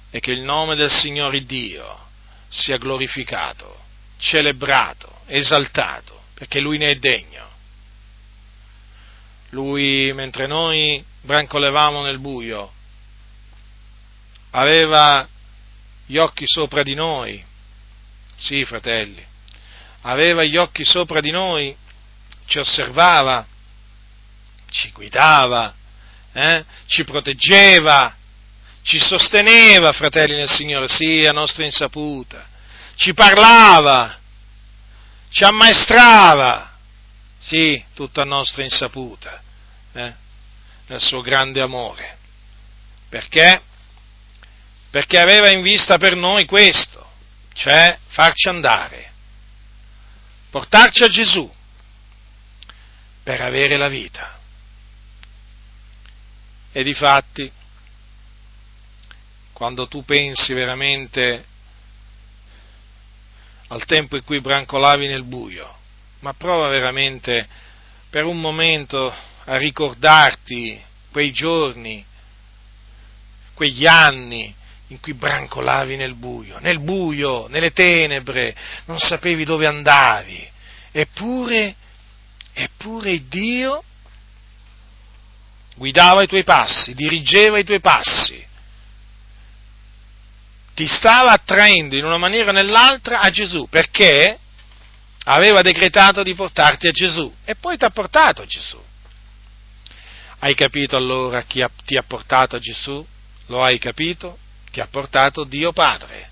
[0.10, 2.08] è che il nome del Signore Dio
[2.48, 3.85] sia glorificato,
[4.26, 7.48] celebrato, esaltato, perché Lui ne è degno.
[9.50, 12.74] Lui, mentre noi brancolevamo nel buio,
[14.52, 15.28] aveva
[16.08, 17.44] gli occhi sopra di noi,
[18.36, 19.24] sì fratelli,
[20.02, 21.76] aveva gli occhi sopra di noi,
[22.48, 23.46] ci osservava,
[24.70, 25.74] ci guidava,
[26.34, 26.66] eh?
[26.88, 28.16] ci proteggeva,
[28.82, 32.54] ci sosteneva, fratelli nel Signore, sì, a nostra insaputa,
[32.96, 34.20] ci parlava,
[35.30, 36.78] ci ammaestrava,
[37.38, 39.42] sì, tutto a nostra insaputa,
[39.94, 40.14] eh?
[40.88, 42.18] nel suo grande amore.
[43.10, 43.62] Perché?
[44.90, 47.06] Perché aveva in vista per noi questo,
[47.54, 49.12] cioè farci andare,
[50.50, 51.52] portarci a Gesù
[53.24, 54.40] per avere la vita.
[56.72, 57.52] E di fatti,
[59.52, 61.46] quando tu pensi veramente
[63.68, 65.74] al tempo in cui brancolavi nel buio,
[66.20, 67.48] ma prova veramente
[68.10, 69.14] per un momento
[69.46, 70.82] a ricordarti
[71.12, 72.04] quei giorni,
[73.54, 74.54] quegli anni
[74.88, 78.56] in cui brancolavi nel buio, nel buio, nelle tenebre,
[78.86, 80.48] non sapevi dove andavi,
[80.92, 81.76] eppure,
[82.54, 83.84] eppure Dio
[85.76, 88.46] guidava i tuoi passi, dirigeva i tuoi passi,
[90.76, 94.38] ti stava attraendo in una maniera o nell'altra a Gesù, perché
[95.24, 98.78] aveva decretato di portarti a Gesù e poi ti ha portato a Gesù.
[100.40, 103.04] Hai capito allora chi ha, ti ha portato a Gesù?
[103.48, 104.38] Lo hai capito?
[104.70, 106.30] Ti ha portato Dio Padre.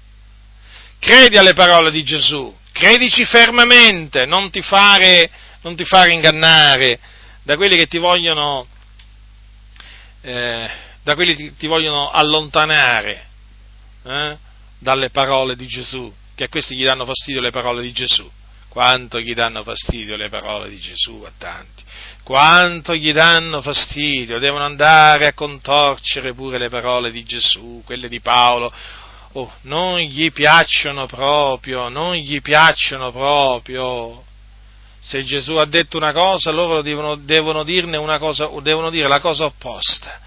[0.99, 5.29] Credi alle parole di Gesù, credici fermamente, non ti fare,
[5.61, 6.99] non ti fare ingannare
[7.43, 8.67] da quelli che ti vogliono,
[10.21, 10.69] eh,
[11.01, 13.31] da quelli che ti vogliono allontanare
[14.03, 14.37] eh,
[14.79, 18.29] dalle parole di Gesù, che a questi gli danno fastidio le parole di Gesù.
[18.67, 21.83] Quanto gli danno fastidio le parole di Gesù a tanti,
[22.23, 28.19] quanto gli danno fastidio, devono andare a contorcere pure le parole di Gesù, quelle di
[28.19, 28.73] Paolo,
[29.33, 34.23] oh, non gli piacciono proprio, non gli piacciono proprio.
[34.99, 39.19] Se Gesù ha detto una cosa, loro devono, devono dirne una cosa, devono dire la
[39.19, 40.19] cosa opposta.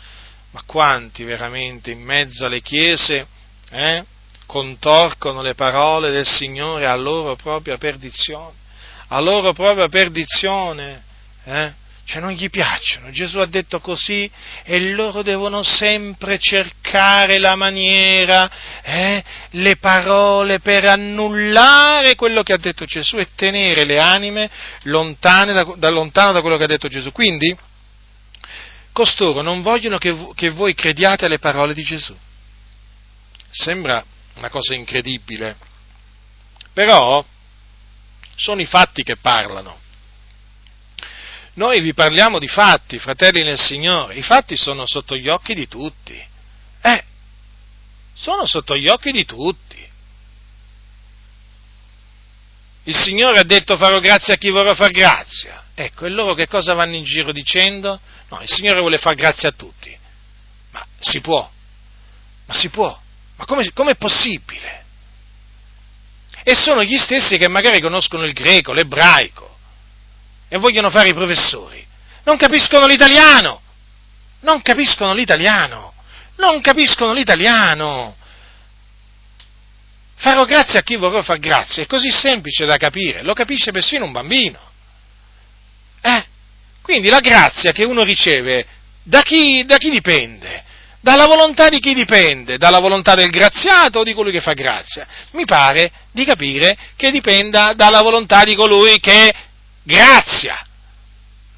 [0.52, 3.26] Ma quanti veramente in mezzo alle chiese
[3.70, 4.04] eh,
[4.46, 8.54] contorcono le parole del Signore a loro propria perdizione,
[9.08, 11.02] a loro propria perdizione,
[11.44, 11.72] eh?
[12.06, 13.10] cioè non gli piacciono.
[13.10, 14.30] Gesù ha detto così
[14.62, 18.48] e loro devono sempre cercare la maniera,
[18.82, 24.48] eh, le parole per annullare quello che ha detto Gesù e tenere le anime
[24.82, 27.10] lontane da, da, lontano da quello che ha detto Gesù.
[27.10, 27.54] Quindi,
[28.92, 32.16] costoro non vogliono che, che voi crediate alle parole di Gesù.
[33.58, 34.04] Sembra
[34.34, 35.56] una cosa incredibile,
[36.74, 37.24] però
[38.36, 39.80] sono i fatti che parlano.
[41.54, 45.66] Noi vi parliamo di fatti, fratelli nel Signore, i fatti sono sotto gli occhi di
[45.68, 46.22] tutti.
[46.82, 47.04] Eh,
[48.12, 49.88] sono sotto gli occhi di tutti.
[52.84, 55.64] Il Signore ha detto farò grazia a chi vorrà far grazia.
[55.74, 57.98] Ecco, e loro che cosa vanno in giro dicendo?
[58.28, 59.96] No, il Signore vuole far grazia a tutti.
[60.72, 61.50] Ma si può,
[62.44, 63.04] ma si può.
[63.36, 64.84] Ma come, è possibile?
[66.42, 69.58] E sono gli stessi che magari conoscono il greco, l'ebraico
[70.48, 71.84] e vogliono fare i professori.
[72.24, 73.60] Non capiscono l'italiano.
[74.40, 75.92] Non capiscono l'italiano.
[76.36, 78.16] Non capiscono l'italiano.
[80.16, 81.82] Farò grazia a chi vorrà far grazia.
[81.82, 83.22] È così semplice da capire.
[83.22, 84.58] Lo capisce persino un bambino.
[86.00, 86.24] Eh?
[86.80, 88.66] Quindi la grazia che uno riceve
[89.02, 90.64] da chi, da chi dipende?
[91.06, 92.58] Dalla volontà di chi dipende?
[92.58, 95.06] Dalla volontà del graziato o di colui che fa grazia?
[95.34, 99.32] Mi pare di capire che dipenda dalla volontà di colui che
[99.84, 100.60] grazia.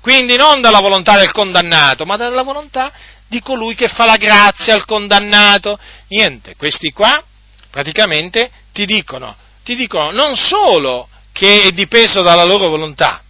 [0.02, 2.92] Quindi non dalla volontà del condannato, ma dalla volontà
[3.26, 5.78] di colui che fa la grazia al condannato.
[6.08, 7.24] Niente, questi qua
[7.70, 9.34] praticamente ti dicono,
[9.64, 13.22] ti dicono non solo che è dipeso dalla loro volontà,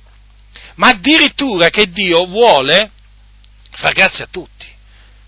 [0.75, 2.91] ma addirittura che Dio vuole
[3.71, 4.78] far grazia a tutti.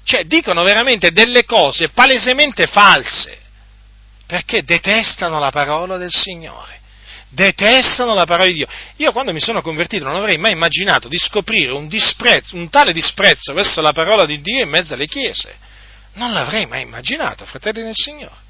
[0.02, 3.38] Cioè, dicono veramente delle cose palesemente false,
[4.26, 6.78] perché detestano la parola del Signore
[7.30, 8.66] detestano la parola di Dio.
[8.96, 12.92] Io quando mi sono convertito non avrei mai immaginato di scoprire un, disprezzo, un tale
[12.92, 15.56] disprezzo verso la parola di Dio in mezzo alle chiese.
[16.14, 18.48] Non l'avrei mai immaginato, fratelli del Signore.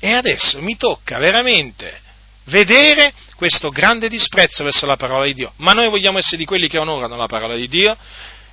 [0.00, 2.02] E adesso mi tocca veramente
[2.44, 5.52] vedere questo grande disprezzo verso la parola di Dio.
[5.56, 7.96] Ma noi vogliamo essere di quelli che onorano la parola di Dio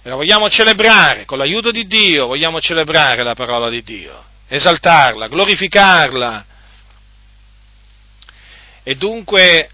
[0.06, 5.28] e la vogliamo celebrare con l'aiuto di Dio, vogliamo celebrare la parola di Dio, esaltarla,
[5.28, 6.46] glorificarla.
[8.84, 9.68] E dunque,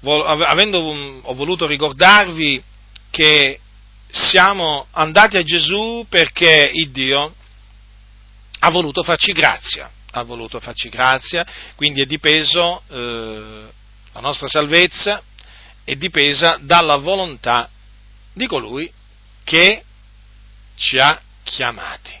[0.00, 2.62] avendo, ho voluto ricordarvi
[3.10, 3.60] che
[4.08, 7.34] siamo andati a Gesù perché il Dio
[8.60, 13.64] ha voluto farci grazia, ha voluto farci grazia, quindi è dipeso, eh,
[14.14, 15.22] la nostra salvezza
[15.84, 17.68] è dipesa dalla volontà
[18.32, 18.96] di colui
[19.48, 19.82] che
[20.76, 22.14] ci ha chiamati.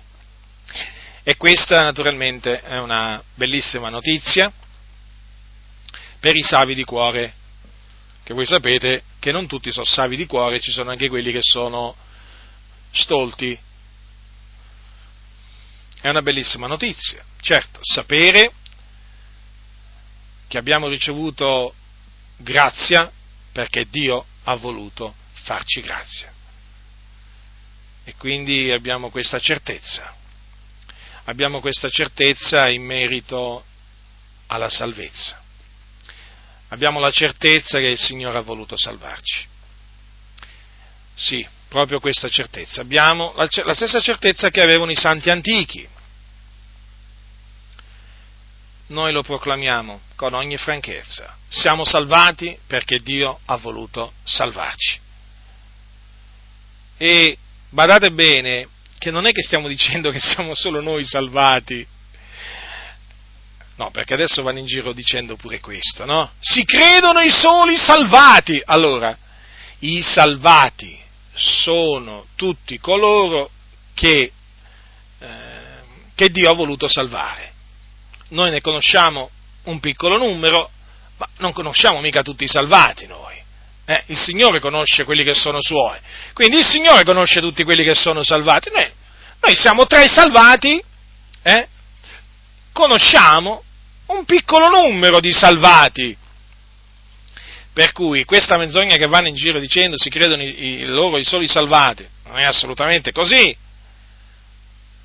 [1.22, 4.50] E questa naturalmente è una bellissima notizia
[6.18, 7.34] per i savi di cuore,
[8.24, 11.42] che voi sapete che non tutti sono savi di cuore, ci sono anche quelli che
[11.42, 11.94] sono
[12.92, 13.58] stolti.
[16.00, 18.52] È una bellissima notizia, certo, sapere
[20.48, 21.74] che abbiamo ricevuto
[22.38, 23.12] grazia
[23.52, 26.36] perché Dio ha voluto farci grazia.
[28.08, 30.14] E quindi abbiamo questa certezza.
[31.24, 33.64] Abbiamo questa certezza in merito
[34.46, 35.42] alla salvezza
[36.68, 39.46] abbiamo la certezza che il Signore ha voluto salvarci.
[41.14, 42.80] Sì, proprio questa certezza.
[42.80, 45.86] Abbiamo la, la stessa certezza che avevano i santi antichi.
[48.88, 51.36] Noi lo proclamiamo con ogni franchezza.
[51.48, 55.00] Siamo salvati perché Dio ha voluto salvarci.
[56.96, 57.38] E
[57.70, 58.68] badate bene
[58.98, 61.86] che non è che stiamo dicendo che siamo solo noi salvati.
[63.76, 66.32] No, perché adesso vanno in giro dicendo pure questo, no?
[66.40, 68.60] Si credono i soli salvati.
[68.64, 69.16] Allora,
[69.80, 70.98] i salvati
[71.32, 73.50] sono tutti coloro
[73.94, 74.32] che,
[75.18, 75.58] eh,
[76.16, 77.52] che Dio ha voluto salvare.
[78.30, 79.30] Noi ne conosciamo
[79.64, 80.70] un piccolo numero,
[81.16, 83.37] ma non conosciamo mica tutti i salvati noi.
[83.90, 85.98] Eh, il Signore conosce quelli che sono suoi,
[86.34, 88.68] quindi il Signore conosce tutti quelli che sono salvati.
[88.70, 88.86] Noi,
[89.40, 90.78] noi siamo tra i salvati,
[91.42, 91.68] eh,
[92.70, 93.64] conosciamo
[94.08, 96.14] un piccolo numero di salvati.
[97.72, 101.24] Per cui questa menzogna che vanno in giro dicendo si credono i, i, loro i
[101.24, 103.56] soli salvati, non è assolutamente così.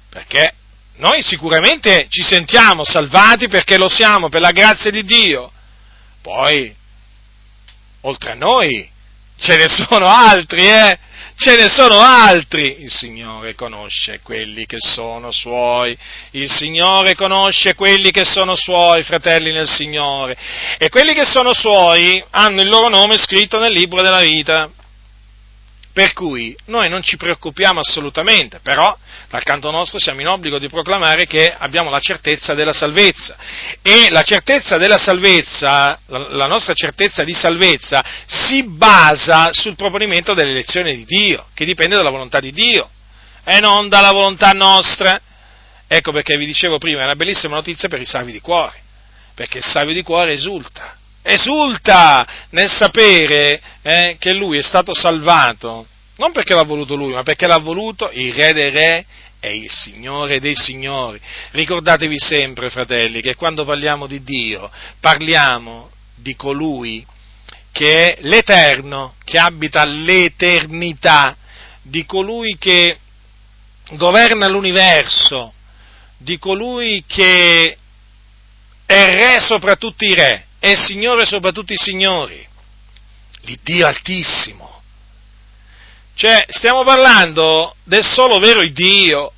[0.10, 0.56] Perché
[0.98, 5.54] noi sicuramente ci sentiamo salvati perché lo siamo per la grazia di Dio.
[6.22, 6.82] Poi
[8.04, 8.90] oltre a noi
[9.38, 10.98] ce ne sono altri, eh?
[11.36, 12.82] Ce ne sono altri.
[12.82, 15.98] Il Signore conosce quelli che sono suoi.
[16.32, 20.38] Il Signore conosce quelli che sono suoi, fratelli nel Signore.
[20.78, 24.70] E quelli che sono suoi hanno il loro nome scritto nel libro della vita.
[25.94, 28.98] Per cui noi non ci preoccupiamo assolutamente, però
[29.30, 33.38] dal canto nostro siamo in obbligo di proclamare che abbiamo la certezza della salvezza.
[33.80, 40.96] E la certezza della salvezza, la nostra certezza di salvezza, si basa sul proponimento dell'elezione
[40.96, 42.90] di Dio, che dipende dalla volontà di Dio
[43.44, 45.22] e non dalla volontà nostra.
[45.86, 48.82] Ecco perché vi dicevo prima, è una bellissima notizia per i savi di cuore,
[49.36, 55.88] perché il savio di cuore esulta esulta nel sapere eh, che lui è stato salvato,
[56.18, 59.06] non perché l'ha voluto lui, ma perché l'ha voluto il Re dei Re
[59.40, 61.20] e il Signore dei Signori.
[61.52, 64.70] Ricordatevi sempre, fratelli, che quando parliamo di Dio
[65.00, 67.06] parliamo di colui
[67.72, 71.36] che è l'Eterno, che abita l'eternità,
[71.82, 72.98] di colui che
[73.94, 75.54] governa l'universo,
[76.18, 77.78] di colui che
[78.86, 82.48] è Re sopra tutti i Re è Signore sopra tutti i signori,
[83.42, 84.82] l'Iddio Altissimo.
[86.16, 89.34] Cioè, stiamo parlando del solo vero Dio,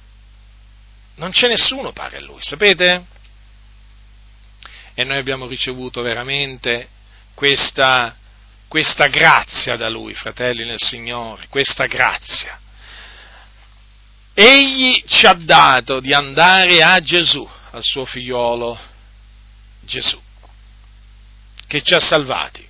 [1.15, 3.05] non c'è nessuno pare a Lui, sapete?
[4.93, 6.89] E noi abbiamo ricevuto veramente
[7.33, 8.15] questa,
[8.67, 12.59] questa grazia da Lui, fratelli nel Signore, questa grazia.
[14.31, 18.79] Egli ci ha dato di andare a Gesù, al suo figliolo
[19.81, 20.21] Gesù
[21.75, 22.65] che ci ha salvati.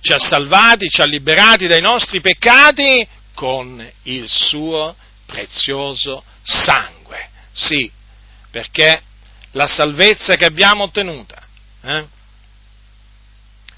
[0.00, 4.94] Ci ha salvati, ci ha liberati dai nostri peccati con il suo
[5.26, 7.28] prezioso sangue.
[7.52, 7.90] Sì,
[8.50, 9.02] perché
[9.52, 11.44] la salvezza che abbiamo ottenuta
[11.82, 12.06] eh,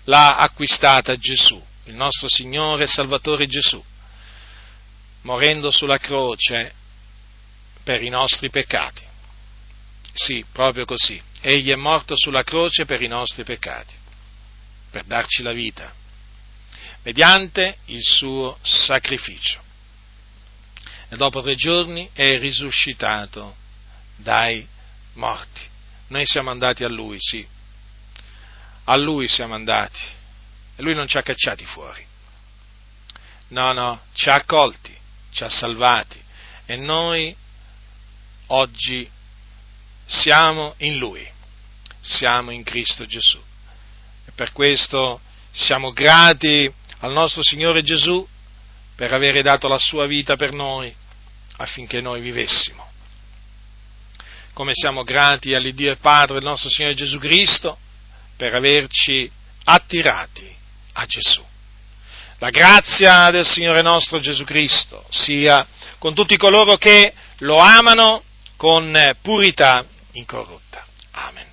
[0.04, 3.82] l'ha acquistata Gesù, il nostro Signore e Salvatore Gesù,
[5.22, 6.74] morendo sulla croce
[7.82, 9.06] per i nostri peccati.
[10.12, 11.22] Sì, proprio così.
[11.40, 13.94] Egli è morto sulla croce per i nostri peccati,
[14.90, 15.92] per darci la vita,
[17.02, 19.62] mediante il suo sacrificio.
[21.08, 23.56] E dopo tre giorni è risuscitato
[24.16, 24.66] dai
[25.14, 25.60] morti.
[26.08, 27.46] Noi siamo andati a lui, sì.
[28.84, 30.00] A lui siamo andati.
[30.76, 32.04] E lui non ci ha cacciati fuori.
[33.48, 34.94] No, no, ci ha accolti,
[35.30, 36.20] ci ha salvati.
[36.66, 37.34] E noi
[38.48, 39.08] oggi
[40.08, 41.30] siamo in Lui,
[42.00, 43.38] siamo in Cristo Gesù.
[44.26, 45.20] E per questo
[45.50, 48.26] siamo grati al nostro Signore Gesù
[48.96, 50.92] per avere dato la sua vita per noi
[51.58, 52.86] affinché noi vivessimo.
[54.54, 57.78] Come siamo grati all'Iddio e Padre del nostro Signore Gesù Cristo
[58.34, 59.30] per averci
[59.64, 60.56] attirati
[60.94, 61.44] a Gesù.
[62.38, 65.66] La grazia del Signore nostro Gesù Cristo sia
[65.98, 68.22] con tutti coloro che lo amano
[68.56, 69.84] con purità
[70.18, 70.82] incorrotta.
[71.14, 71.47] Amen.